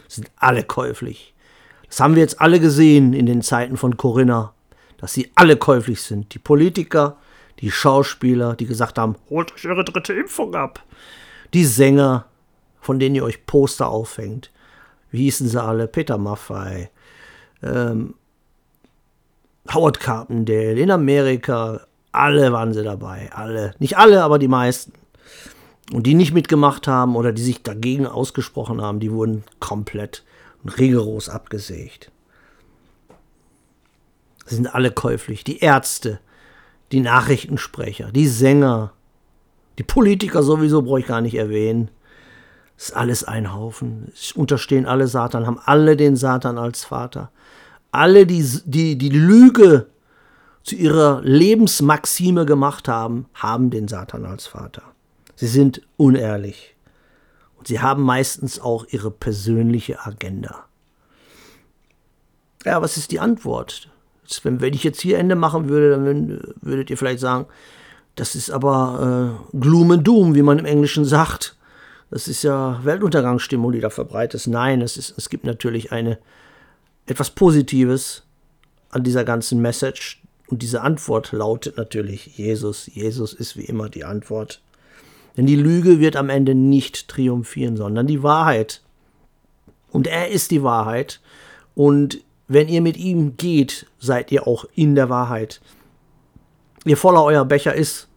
Sind 0.08 0.30
alle 0.38 0.64
käuflich. 0.64 1.34
Das 1.88 2.00
haben 2.00 2.16
wir 2.16 2.22
jetzt 2.22 2.42
alle 2.42 2.60
gesehen 2.60 3.14
in 3.14 3.26
den 3.26 3.42
Zeiten 3.42 3.78
von 3.78 3.98
Corinna, 3.98 4.54
dass 4.98 5.14
sie 5.14 5.32
alle 5.36 5.58
käuflich 5.58 6.02
sind. 6.02 6.34
Die 6.34 6.40
Politiker, 6.40 7.18
die 7.60 7.72
Schauspieler, 7.72 8.56
die 8.56 8.66
gesagt 8.66 8.98
haben, 8.98 9.16
holt 9.30 9.54
euch 9.54 9.68
eure 9.68 9.84
dritte 9.84 10.14
Impfung 10.14 10.56
ab 10.56 10.84
die 11.56 11.66
Sänger, 11.66 12.26
von 12.82 13.00
denen 13.00 13.16
ihr 13.16 13.24
euch 13.24 13.46
Poster 13.46 13.88
aufhängt. 13.88 14.52
Wie 15.10 15.24
hießen 15.24 15.48
sie 15.48 15.62
alle? 15.62 15.88
Peter 15.88 16.18
Maffei, 16.18 16.92
ähm, 17.64 18.16
Howard 19.74 20.00
Carpendale, 20.00 20.80
in 20.80 20.92
Amerika, 20.92 21.82
alle 22.12 22.52
waren 22.52 22.74
sie 22.74 22.84
dabei, 22.84 23.30
alle. 23.34 23.74
Nicht 23.80 23.98
alle, 23.98 24.22
aber 24.22 24.38
die 24.38 24.50
meisten. 24.50 24.94
Und 25.92 26.08
die 26.08 26.16
nicht 26.16 26.34
mitgemacht 26.34 26.88
haben 26.88 27.16
oder 27.16 27.32
die 27.32 27.44
sich 27.44 27.62
dagegen 27.62 28.08
ausgesprochen 28.08 28.82
haben, 28.82 29.00
die 29.00 29.12
wurden 29.12 29.44
komplett 29.60 30.24
und 30.64 30.78
rigoros 30.80 31.30
abgesägt. 31.30 32.12
Sie 34.46 34.56
sind 34.56 34.74
alle 34.74 34.92
käuflich. 34.92 35.44
Die 35.44 35.60
Ärzte, 35.60 36.20
die 36.92 37.02
Nachrichtensprecher, 37.02 38.12
die 38.12 38.28
Sänger, 38.28 38.94
die 39.78 39.84
Politiker 39.84 40.44
sowieso 40.44 40.82
brauche 40.82 41.02
ich 41.02 41.08
gar 41.08 41.22
nicht 41.22 41.36
erwähnen. 41.36 41.90
Das 42.78 42.90
ist 42.90 42.96
alles 42.96 43.24
ein 43.24 43.54
Haufen. 43.54 44.12
Es 44.14 44.32
unterstehen 44.32 44.86
alle 44.86 45.08
Satan, 45.08 45.46
haben 45.46 45.60
alle 45.66 45.96
den 45.96 46.16
Satan 46.16 46.58
als 46.58 46.84
Vater. 46.84 47.32
Alle, 47.92 48.26
die 48.26 48.44
die, 48.66 48.98
die 48.98 49.10
Lüge 49.10 49.88
zu 50.64 50.76
ihrer 50.76 51.22
Lebensmaxime 51.22 52.46
gemacht 52.46 52.88
haben, 52.88 53.28
haben 53.36 53.70
den 53.70 53.88
Satan 53.88 54.26
als 54.26 54.48
Vater. 54.48 54.82
Sie 55.36 55.48
sind 55.48 55.82
unehrlich. 55.98 56.76
Und 57.58 57.68
sie 57.68 57.80
haben 57.80 58.04
meistens 58.04 58.60
auch 58.60 58.86
ihre 58.90 59.12
persönliche 59.12 60.06
Agenda. 60.06 60.66
Ja, 62.64 62.82
was 62.82 62.98
ist 62.98 63.12
die 63.12 63.20
Antwort? 63.20 63.90
Wenn, 64.44 64.60
wenn 64.62 64.74
ich 64.74 64.84
jetzt 64.84 65.02
hier 65.02 65.20
Ende 65.20 65.36
machen 65.36 65.70
würde, 65.70 65.92
dann 65.92 66.42
würdet 66.62 66.90
ihr 66.90 66.98
vielleicht 66.98 67.20
sagen, 67.20 67.46
das 68.16 68.36
ist 68.36 68.50
aber 68.50 69.38
äh, 69.54 69.58
Gloom 69.58 69.92
and 69.92 70.08
Doom, 70.08 70.36
wie 70.36 70.42
man 70.42 70.58
im 70.58 70.66
Englischen 70.66 71.06
sagt. 71.06 71.56
Das 72.10 72.28
ist 72.28 72.44
ja 72.44 72.80
Weltuntergangsstimmung, 72.84 73.72
die 73.72 73.82
da 73.82 73.90
verbreitet 73.90 74.36
ist. 74.36 74.48
Nein, 74.48 74.82
es, 74.82 74.98
ist, 74.98 75.16
es 75.18 75.30
gibt 75.30 75.44
natürlich 75.44 75.92
eine, 75.92 76.18
etwas 77.06 77.30
Positives 77.30 78.24
an 78.90 79.04
dieser 79.04 79.26
ganzen 79.26 79.62
Message. 79.62 80.22
Und 80.48 80.62
diese 80.62 80.82
Antwort 80.82 81.32
lautet 81.32 81.78
natürlich 81.78 82.38
Jesus. 82.38 82.88
Jesus 82.88 83.34
ist 83.34 83.58
wie 83.58 83.66
immer 83.66 83.90
die 83.90 84.06
Antwort. 84.06 84.62
Denn 85.38 85.46
die 85.46 85.56
Lüge 85.56 86.00
wird 86.00 86.16
am 86.16 86.30
Ende 86.30 86.56
nicht 86.56 87.08
triumphieren, 87.08 87.76
sondern 87.76 88.08
die 88.08 88.24
Wahrheit. 88.24 88.82
Und 89.92 90.08
er 90.08 90.30
ist 90.30 90.52
die 90.52 90.64
Wahrheit. 90.64 91.20
Und 91.74 92.22
wenn 92.48 92.68
ihr 92.68 92.82
mit 92.82 92.98
ihm 92.98 93.38
geht, 93.38 93.88
seid 94.00 94.32
ihr 94.32 94.48
auch 94.48 94.66
in 94.76 94.96
der 94.96 95.10
Wahrheit. 95.10 95.62
Je 96.86 96.96
voller 96.96 97.24
euer 97.24 97.46
Becher 97.46 97.74
ist, 97.74 98.08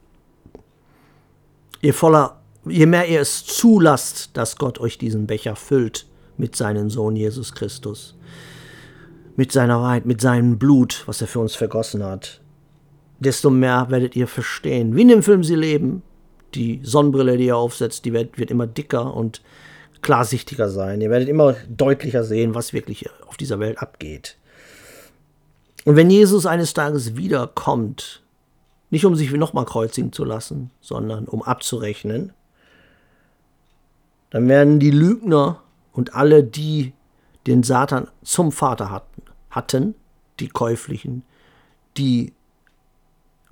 je 1.80 1.92
voller, 1.92 2.40
je 2.66 2.86
mehr 2.86 3.08
ihr 3.08 3.20
es 3.20 3.44
zulasst, 3.44 4.36
dass 4.36 4.56
Gott 4.56 4.78
euch 4.78 4.98
diesen 4.98 5.26
Becher 5.26 5.56
füllt 5.56 6.06
mit 6.36 6.54
seinem 6.54 6.90
Sohn 6.90 7.16
Jesus 7.16 7.52
Christus, 7.52 8.14
mit 9.36 9.52
seiner 9.52 9.80
Wahrheit, 9.80 10.06
mit 10.06 10.20
seinem 10.20 10.58
Blut, 10.58 11.02
was 11.06 11.20
er 11.20 11.26
für 11.26 11.40
uns 11.40 11.54
vergossen 11.54 12.04
hat, 12.04 12.40
desto 13.18 13.50
mehr 13.50 13.86
werdet 13.88 14.14
ihr 14.16 14.28
verstehen, 14.28 14.94
wie 14.94 15.02
in 15.02 15.08
dem 15.08 15.22
Film 15.22 15.42
Sie 15.42 15.54
leben. 15.54 16.02
Die 16.54 16.80
Sonnenbrille, 16.82 17.36
die 17.36 17.46
ihr 17.46 17.56
aufsetzt, 17.56 18.04
die 18.04 18.12
wird, 18.12 18.38
wird 18.38 18.50
immer 18.50 18.66
dicker 18.66 19.14
und 19.14 19.42
klarsichtiger 20.02 20.68
sein. 20.68 21.00
Ihr 21.00 21.10
werdet 21.10 21.28
immer 21.28 21.54
deutlicher 21.68 22.24
sehen, 22.24 22.54
was 22.54 22.72
wirklich 22.72 23.08
auf 23.26 23.36
dieser 23.36 23.58
Welt 23.58 23.78
abgeht. 23.78 24.36
Und 25.84 25.96
wenn 25.96 26.10
Jesus 26.10 26.46
eines 26.46 26.74
Tages 26.74 27.16
wiederkommt, 27.16 28.22
nicht 28.90 29.04
um 29.04 29.14
sich 29.14 29.30
nochmal 29.32 29.64
kreuzigen 29.64 30.12
zu 30.12 30.24
lassen, 30.24 30.70
sondern 30.80 31.26
um 31.26 31.42
abzurechnen, 31.42 32.32
dann 34.30 34.48
werden 34.48 34.78
die 34.78 34.90
Lügner 34.90 35.62
und 35.92 36.14
alle, 36.14 36.44
die 36.44 36.92
den 37.46 37.62
Satan 37.62 38.08
zum 38.22 38.52
Vater 38.52 38.90
hatten, 38.90 39.22
hatten, 39.50 39.94
die 40.40 40.48
Käuflichen, 40.48 41.22
die 41.96 42.32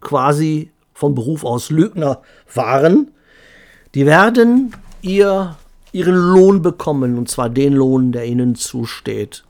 quasi 0.01 0.71
vom 0.97 1.15
Beruf 1.15 1.45
aus 1.45 1.71
Lügner 1.71 2.23
waren, 2.53 3.11
die 3.95 4.07
werden 4.07 4.75
ihr 5.03 5.57
ihren 5.93 6.15
Lohn 6.15 6.63
bekommen, 6.63 7.19
und 7.19 7.29
zwar 7.29 7.51
den 7.51 7.75
Lohn, 7.75 8.13
der 8.13 8.25
ihnen 8.25 8.55
zusteht. 8.55 9.45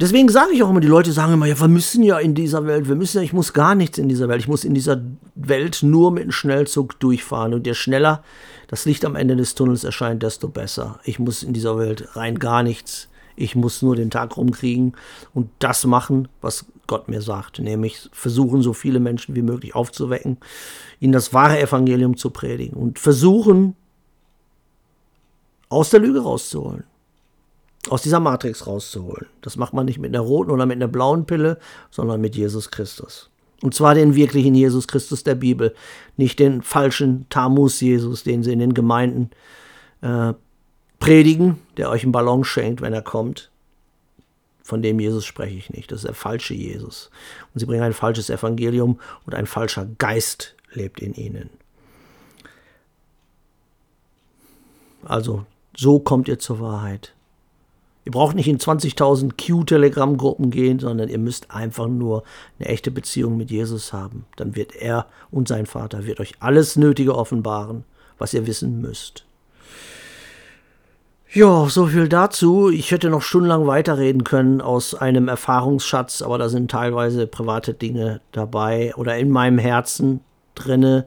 Deswegen 0.00 0.30
sage 0.30 0.52
ich 0.54 0.62
auch 0.62 0.70
immer, 0.70 0.80
die 0.80 0.88
Leute 0.88 1.12
sagen 1.12 1.34
immer, 1.34 1.44
ja, 1.44 1.60
wir 1.60 1.68
müssen 1.68 2.02
ja 2.02 2.18
in 2.18 2.34
dieser 2.34 2.66
Welt, 2.66 2.88
wir 2.88 2.96
müssen 2.96 3.18
ja, 3.18 3.22
ich 3.22 3.34
muss 3.34 3.52
gar 3.52 3.74
nichts 3.74 3.98
in 3.98 4.08
dieser 4.08 4.28
Welt, 4.28 4.40
ich 4.40 4.48
muss 4.48 4.64
in 4.64 4.72
dieser 4.72 5.02
Welt 5.34 5.80
nur 5.82 6.10
mit 6.10 6.22
einem 6.22 6.32
Schnellzug 6.32 6.98
durchfahren 6.98 7.52
und 7.52 7.66
je 7.66 7.74
schneller 7.74 8.24
das 8.68 8.86
Licht 8.86 9.04
am 9.04 9.16
Ende 9.16 9.36
des 9.36 9.54
Tunnels 9.54 9.84
erscheint, 9.84 10.22
desto 10.22 10.48
besser. 10.48 10.98
Ich 11.04 11.18
muss 11.18 11.42
in 11.42 11.52
dieser 11.52 11.76
Welt 11.76 12.16
rein 12.16 12.38
gar 12.38 12.62
nichts. 12.62 13.09
Ich 13.40 13.56
muss 13.56 13.80
nur 13.82 13.96
den 13.96 14.10
Tag 14.10 14.36
rumkriegen 14.36 14.94
und 15.32 15.48
das 15.58 15.86
machen, 15.86 16.28
was 16.40 16.66
Gott 16.86 17.08
mir 17.08 17.22
sagt, 17.22 17.58
nämlich 17.58 18.10
versuchen, 18.12 18.62
so 18.62 18.72
viele 18.72 19.00
Menschen 19.00 19.34
wie 19.34 19.42
möglich 19.42 19.74
aufzuwecken, 19.74 20.38
ihnen 20.98 21.12
das 21.12 21.32
wahre 21.32 21.58
Evangelium 21.58 22.16
zu 22.16 22.30
predigen 22.30 22.76
und 22.76 22.98
versuchen, 22.98 23.76
aus 25.70 25.90
der 25.90 26.00
Lüge 26.00 26.20
rauszuholen. 26.20 26.84
Aus 27.88 28.02
dieser 28.02 28.20
Matrix 28.20 28.66
rauszuholen. 28.66 29.26
Das 29.40 29.56
macht 29.56 29.72
man 29.72 29.86
nicht 29.86 29.98
mit 29.98 30.14
einer 30.14 30.22
roten 30.22 30.50
oder 30.50 30.66
mit 30.66 30.76
einer 30.76 30.88
blauen 30.88 31.24
Pille, 31.24 31.58
sondern 31.90 32.20
mit 32.20 32.36
Jesus 32.36 32.70
Christus. 32.70 33.30
Und 33.62 33.74
zwar 33.74 33.94
den 33.94 34.14
wirklichen 34.14 34.54
Jesus 34.54 34.86
Christus 34.86 35.24
der 35.24 35.34
Bibel, 35.34 35.74
nicht 36.18 36.38
den 36.38 36.60
falschen 36.60 37.26
Tamus-Jesus, 37.30 38.22
den 38.22 38.42
sie 38.42 38.52
in 38.52 38.58
den 38.58 38.74
Gemeinden 38.74 39.30
äh, 40.02 40.34
predigen, 41.00 41.58
der 41.76 41.90
euch 41.90 42.04
einen 42.04 42.12
Ballon 42.12 42.44
schenkt, 42.44 42.80
wenn 42.80 42.92
er 42.92 43.02
kommt. 43.02 43.50
Von 44.62 44.82
dem 44.82 45.00
Jesus 45.00 45.24
spreche 45.24 45.56
ich 45.56 45.70
nicht. 45.70 45.90
Das 45.90 46.00
ist 46.00 46.06
der 46.06 46.14
falsche 46.14 46.54
Jesus. 46.54 47.10
Und 47.52 47.58
sie 47.58 47.66
bringen 47.66 47.82
ein 47.82 47.92
falsches 47.92 48.30
Evangelium 48.30 49.00
und 49.26 49.34
ein 49.34 49.46
falscher 49.46 49.86
Geist 49.98 50.54
lebt 50.72 51.00
in 51.00 51.14
ihnen. 51.14 51.50
Also 55.02 55.44
so 55.76 55.98
kommt 55.98 56.28
ihr 56.28 56.38
zur 56.38 56.60
Wahrheit. 56.60 57.14
Ihr 58.04 58.12
braucht 58.12 58.36
nicht 58.36 58.48
in 58.48 58.58
20.000 58.58 59.32
Q-Telegram-Gruppen 59.44 60.50
gehen, 60.50 60.78
sondern 60.78 61.08
ihr 61.08 61.18
müsst 61.18 61.50
einfach 61.50 61.86
nur 61.86 62.22
eine 62.58 62.68
echte 62.68 62.90
Beziehung 62.90 63.36
mit 63.36 63.50
Jesus 63.50 63.92
haben. 63.92 64.24
Dann 64.36 64.56
wird 64.56 64.76
er 64.76 65.06
und 65.30 65.48
sein 65.48 65.66
Vater 65.66 66.06
wird 66.06 66.20
euch 66.20 66.34
alles 66.40 66.76
Nötige 66.76 67.14
offenbaren, 67.14 67.84
was 68.18 68.34
ihr 68.34 68.46
wissen 68.46 68.80
müsst. 68.80 69.24
Ja, 71.32 71.68
so 71.68 71.86
viel 71.86 72.08
dazu. 72.08 72.70
Ich 72.70 72.90
hätte 72.90 73.08
noch 73.08 73.22
stundenlang 73.22 73.64
weiterreden 73.68 74.24
können 74.24 74.60
aus 74.60 74.96
einem 74.96 75.28
Erfahrungsschatz, 75.28 76.22
aber 76.22 76.38
da 76.38 76.48
sind 76.48 76.72
teilweise 76.72 77.28
private 77.28 77.72
Dinge 77.72 78.20
dabei 78.32 78.92
oder 78.96 79.16
in 79.16 79.30
meinem 79.30 79.58
Herzen 79.58 80.22
drinne, 80.56 81.06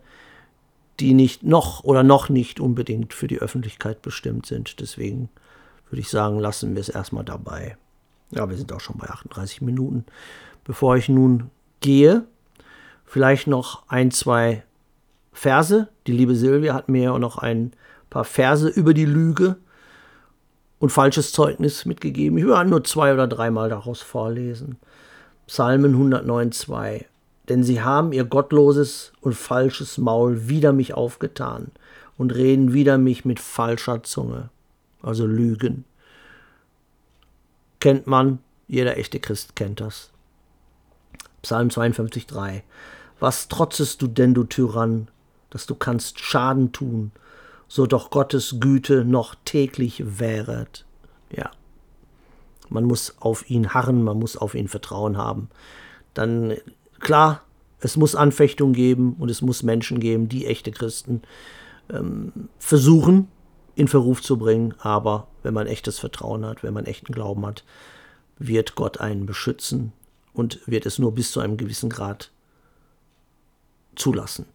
die 1.02 1.14
nicht 1.14 1.44
noch 1.44 1.84
oder 1.84 2.04
noch 2.04 2.30
nicht 2.30 2.62
unbedingt 2.62 3.14
für 3.14 3.28
die 3.28 3.40
Öffentlichkeit 3.40 4.02
bestimmt 4.02 4.46
sind. 4.46 4.80
Deswegen 4.80 5.28
würde 5.90 6.00
ich 6.00 6.10
sagen, 6.10 6.40
lassen 6.40 6.74
wir 6.74 6.80
es 6.80 6.88
erstmal 6.88 7.26
dabei. 7.26 7.76
Ja, 8.32 8.50
wir 8.50 8.56
sind 8.56 8.72
auch 8.72 8.80
schon 8.80 9.00
bei 9.00 9.10
38 9.10 9.62
Minuten. 9.62 10.06
Bevor 10.64 10.96
ich 10.96 11.10
nun 11.10 11.50
gehe, 11.82 12.24
vielleicht 13.04 13.48
noch 13.48 13.90
ein, 13.90 14.10
zwei 14.10 14.64
Verse. 15.34 15.90
Die 16.08 16.14
liebe 16.14 16.36
Silvia 16.36 16.74
hat 16.74 16.88
mir 16.88 17.04
ja 17.04 17.20
noch 17.20 17.40
ein 17.40 17.74
paar 18.10 18.24
Verse 18.24 18.70
über 18.70 18.94
die 18.94 19.04
Lüge 19.04 19.58
und 20.84 20.90
falsches 20.90 21.32
Zeugnis 21.32 21.86
mitgegeben. 21.86 22.38
Ich 22.38 22.46
werde 22.46 22.70
nur 22.70 22.84
zwei 22.84 23.14
oder 23.14 23.26
dreimal 23.26 23.70
daraus 23.70 24.02
vorlesen. 24.02 24.76
Psalmen 25.48 25.94
109, 25.94 26.52
2 26.52 27.06
denn 27.48 27.64
sie 27.64 27.82
haben 27.82 28.12
ihr 28.12 28.26
gottloses 28.26 29.14
und 29.22 29.34
falsches 29.34 29.98
Maul 29.98 30.50
wider 30.50 30.74
mich 30.74 30.94
aufgetan 30.94 31.72
und 32.18 32.36
reden 32.36 32.74
wider 32.74 32.98
mich 32.98 33.24
mit 33.24 33.40
falscher 33.40 34.04
Zunge, 34.04 34.50
also 35.02 35.26
Lügen. 35.26 35.86
Kennt 37.80 38.06
man, 38.06 38.40
jeder 38.68 38.98
echte 38.98 39.22
Christ 39.22 39.56
kennt 39.56 39.80
das. 39.80 40.12
Psalm 41.44 41.70
52,3 41.70 42.62
Was 43.22 43.48
trotzest 43.48 44.02
du 44.02 44.08
denn, 44.08 44.34
du 44.34 44.44
Tyrann, 44.44 45.08
dass 45.50 45.66
du 45.66 45.76
kannst 45.76 46.20
Schaden 46.20 46.74
tun, 46.74 47.12
so 47.74 47.88
doch 47.88 48.12
Gottes 48.12 48.58
Güte 48.60 49.04
noch 49.04 49.34
täglich 49.46 50.20
wäret. 50.20 50.86
Ja, 51.36 51.50
man 52.70 52.84
muss 52.84 53.16
auf 53.20 53.50
ihn 53.50 53.74
harren, 53.74 54.04
man 54.04 54.20
muss 54.20 54.38
auf 54.38 54.54
ihn 54.54 54.68
Vertrauen 54.68 55.18
haben. 55.18 55.50
Dann 56.14 56.54
Klar, 57.04 57.42
es 57.80 57.98
muss 57.98 58.16
Anfechtung 58.16 58.74
geben 58.74 59.16
und 59.18 59.32
es 59.32 59.42
muss 59.42 59.64
Menschen 59.64 60.00
geben, 60.00 60.30
die 60.30 60.46
echte 60.46 60.70
Christen 60.70 61.24
ähm, 61.90 62.48
versuchen 62.60 63.28
in 63.76 63.88
Verruf 63.88 64.22
zu 64.22 64.38
bringen, 64.38 64.76
aber 64.78 65.28
wenn 65.42 65.56
man 65.56 65.66
echtes 65.66 65.98
Vertrauen 65.98 66.46
hat, 66.46 66.62
wenn 66.62 66.76
man 66.76 66.86
echten 66.86 67.12
Glauben 67.12 67.44
hat, 67.44 67.66
wird 68.38 68.76
Gott 68.76 69.00
einen 69.02 69.26
beschützen 69.26 69.94
und 70.32 70.62
wird 70.68 70.86
es 70.86 71.00
nur 71.00 71.16
bis 71.16 71.32
zu 71.32 71.40
einem 71.40 71.58
gewissen 71.58 71.90
Grad 71.90 72.32
zulassen. 73.96 74.46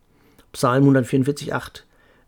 Psalm 0.53 0.89
144,8 0.89 1.83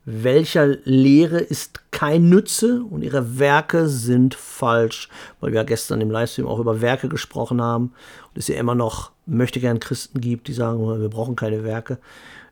Welcher 0.05 0.67
Lehre 0.85 1.39
ist 1.39 1.91
kein 1.91 2.31
Nütze 2.31 2.83
und 2.83 3.03
ihre 3.03 3.39
Werke 3.39 3.89
sind 3.89 4.35
falsch, 4.35 5.09
weil 5.41 5.53
wir 5.53 5.61
ja 5.61 5.65
gestern 5.65 6.01
im 6.01 6.11
Livestream 6.11 6.47
auch 6.47 6.59
über 6.59 6.81
Werke 6.81 7.09
gesprochen 7.09 7.61
haben 7.61 7.93
und 8.31 8.39
es 8.39 8.49
ja 8.49 8.57
immer 8.57 8.75
noch 8.75 9.13
möchte 9.27 9.61
gern 9.61 9.79
Christen 9.79 10.21
gibt, 10.21 10.49
die 10.49 10.55
sagen, 10.55 10.81
wir 10.81 11.09
brauchen 11.11 11.37
keine 11.37 11.65
Werke. 11.65 11.99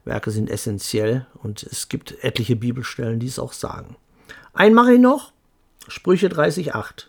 Werke 0.04 0.30
sind 0.30 0.50
essentiell 0.50 1.26
und 1.42 1.62
es 1.62 1.88
gibt 1.88 2.22
etliche 2.22 2.56
Bibelstellen, 2.56 3.18
die 3.18 3.26
es 3.26 3.38
auch 3.38 3.52
sagen. 3.52 3.96
Ein 4.52 4.74
mache 4.74 4.94
ich 4.94 5.00
noch, 5.00 5.32
Sprüche 5.88 6.28
30,8. 6.28 7.06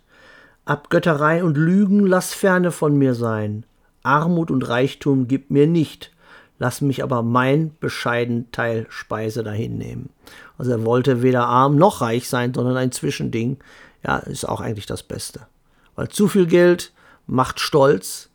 Abgötterei 0.65 1.43
und 1.43 1.57
Lügen 1.57 2.05
lass 2.05 2.33
ferne 2.33 2.71
von 2.71 2.95
mir 2.95 3.13
sein. 3.13 3.65
Armut 4.03 4.51
und 4.51 4.67
Reichtum 4.67 5.27
gib 5.27 5.51
mir 5.51 5.67
nicht. 5.67 6.11
Lass 6.59 6.81
mich 6.81 7.03
aber 7.03 7.23
mein 7.23 7.71
bescheiden 7.79 8.51
Teil 8.51 8.85
Speise 8.89 9.43
dahin 9.43 9.77
nehmen. 9.77 10.09
Also 10.57 10.71
er 10.71 10.85
wollte 10.85 11.23
weder 11.23 11.47
arm 11.47 11.77
noch 11.77 12.01
reich 12.01 12.27
sein, 12.27 12.53
sondern 12.53 12.75
ein 12.75 12.91
Zwischending. 12.91 13.57
Ja, 14.05 14.17
ist 14.17 14.47
auch 14.47 14.59
eigentlich 14.59 14.85
das 14.85 15.01
Beste. 15.01 15.47
Weil 15.95 16.09
zu 16.09 16.27
viel 16.27 16.45
Geld 16.45 16.91
macht 17.27 17.61
stolz 17.61 18.29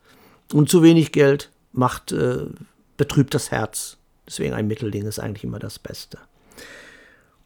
und 0.52 0.70
zu 0.70 0.82
wenig 0.82 1.12
Geld 1.12 1.50
macht, 1.72 2.12
äh, 2.12 2.46
betrübt 2.96 3.34
das 3.34 3.50
Herz. 3.50 3.98
Deswegen 4.26 4.54
ein 4.54 4.66
Mittelding 4.66 5.06
ist 5.06 5.18
eigentlich 5.18 5.44
immer 5.44 5.58
das 5.58 5.78
Beste. 5.78 6.18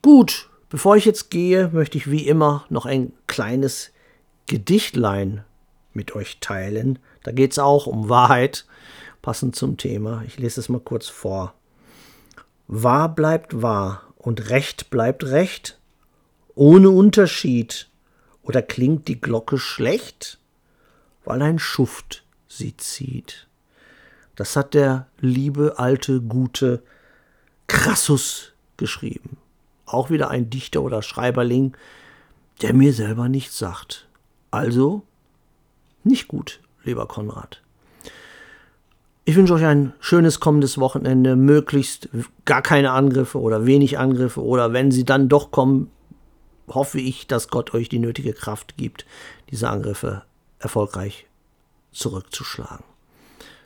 Gut, 0.00 0.48
bevor 0.70 0.96
ich 0.96 1.04
jetzt 1.04 1.30
gehe, 1.30 1.70
möchte 1.72 1.98
ich 1.98 2.08
wie 2.08 2.26
immer 2.26 2.64
noch 2.68 2.86
ein 2.86 3.12
kleines 3.26 3.90
Gedichtlein 4.46 5.44
mit 5.92 6.14
euch 6.14 6.38
teilen. 6.40 7.00
Da 7.24 7.32
geht 7.32 7.52
es 7.52 7.58
auch 7.58 7.86
um 7.86 8.08
Wahrheit, 8.08 8.64
passend 9.22 9.56
zum 9.56 9.76
Thema. 9.76 10.22
Ich 10.26 10.38
lese 10.38 10.60
es 10.60 10.68
mal 10.68 10.80
kurz 10.80 11.08
vor. 11.08 11.54
Wahr 12.66 13.14
bleibt 13.14 13.62
wahr 13.62 14.02
und 14.16 14.50
Recht 14.50 14.90
bleibt 14.90 15.24
Recht, 15.24 15.78
ohne 16.54 16.90
Unterschied. 16.90 17.88
Oder 18.42 18.62
klingt 18.62 19.08
die 19.08 19.20
Glocke 19.20 19.58
schlecht, 19.58 20.38
weil 21.24 21.42
ein 21.42 21.58
Schuft 21.58 22.24
sie 22.46 22.76
zieht? 22.76 23.46
Das 24.36 24.56
hat 24.56 24.74
der 24.74 25.08
liebe, 25.18 25.78
alte, 25.78 26.20
gute 26.20 26.82
Crassus 27.66 28.52
geschrieben. 28.76 29.36
Auch 29.84 30.10
wieder 30.10 30.30
ein 30.30 30.48
Dichter 30.48 30.82
oder 30.82 31.02
Schreiberling, 31.02 31.76
der 32.62 32.74
mir 32.74 32.92
selber 32.92 33.28
nichts 33.28 33.58
sagt. 33.58 34.08
Also 34.50 35.02
nicht 36.04 36.28
gut, 36.28 36.60
lieber 36.84 37.06
Konrad. 37.06 37.62
Ich 39.28 39.36
wünsche 39.36 39.52
euch 39.52 39.66
ein 39.66 39.92
schönes 40.00 40.40
kommendes 40.40 40.78
Wochenende, 40.78 41.36
möglichst 41.36 42.08
gar 42.46 42.62
keine 42.62 42.92
Angriffe 42.92 43.38
oder 43.38 43.66
wenig 43.66 43.98
Angriffe 43.98 44.42
oder 44.42 44.72
wenn 44.72 44.90
sie 44.90 45.04
dann 45.04 45.28
doch 45.28 45.50
kommen, 45.50 45.90
hoffe 46.66 46.98
ich, 46.98 47.26
dass 47.26 47.48
Gott 47.48 47.74
euch 47.74 47.90
die 47.90 47.98
nötige 47.98 48.32
Kraft 48.32 48.78
gibt, 48.78 49.04
diese 49.50 49.68
Angriffe 49.68 50.22
erfolgreich 50.60 51.26
zurückzuschlagen. 51.92 52.86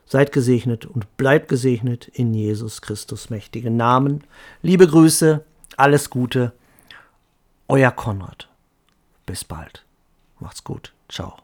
Seid 0.04 0.32
gesegnet 0.32 0.84
und 0.84 1.16
bleibt 1.16 1.46
gesegnet 1.46 2.08
in 2.08 2.34
Jesus 2.34 2.82
Christus 2.82 3.30
mächtigen 3.30 3.76
Namen. 3.76 4.24
Liebe 4.62 4.88
Grüße, 4.88 5.44
alles 5.76 6.10
Gute, 6.10 6.50
euer 7.68 7.92
Konrad. 7.92 8.48
Bis 9.26 9.44
bald. 9.44 9.84
Macht's 10.40 10.64
gut. 10.64 10.92
Ciao. 11.08 11.36